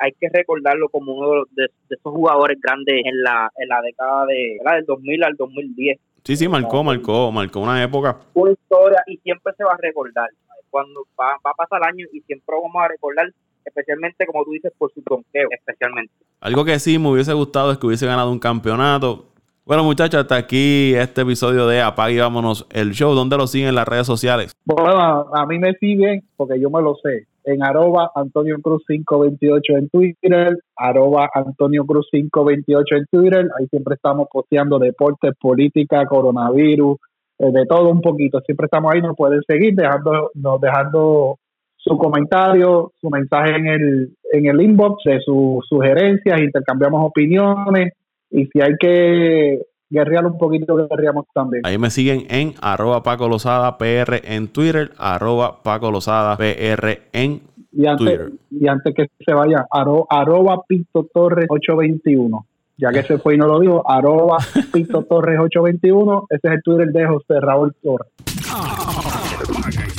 [0.00, 4.58] hay que recordarlo como uno de, esos jugadores grandes en la, en la década de,
[4.64, 5.98] del 2000 al 2010.
[6.24, 8.18] Sí, sí, marcó, marcó, marcó una época.
[8.34, 10.28] Una historia y siempre se va a recordar.
[10.70, 13.30] Cuando va, va a pasar el año y siempre vamos a recordar,
[13.64, 16.12] especialmente como tú dices, por su tronqueo, especialmente.
[16.40, 19.31] Algo que sí me hubiese gustado es que hubiese ganado un campeonato.
[19.64, 23.14] Bueno, muchachos, hasta aquí este episodio de Apague y Vámonos el show.
[23.14, 24.52] ¿Dónde lo siguen en las redes sociales?
[24.64, 24.98] Bueno,
[25.32, 29.88] a mí me siguen porque yo me lo sé en arroba Antonio Cruz 528 en
[29.88, 36.98] Twitter, arroba Antonio Cruz 528 en Twitter, ahí siempre estamos posteando deportes, política, coronavirus,
[37.38, 41.38] eh, de todo un poquito, siempre estamos ahí, nos pueden seguir dejando, nos dejando
[41.76, 47.92] su comentario, su mensaje en el, en el inbox de sus sugerencias, intercambiamos opiniones
[48.32, 49.60] y si hay que
[49.90, 51.62] guerrear un poquito, guerreamos también.
[51.66, 57.42] Ahí me siguen en arroba Paco Lozada PR en Twitter, arroba Paco Lozada PR en
[57.72, 58.32] y antes, Twitter.
[58.50, 62.46] Y antes que se vaya, arroba Pinto Torres 821.
[62.78, 64.38] Ya que se fue y no lo dijo, arroba
[64.72, 66.26] Pinto Torres 821.
[66.30, 68.08] Ese es el Twitter de José Raúl Torres.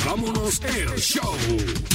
[0.04, 1.93] vámonos el show.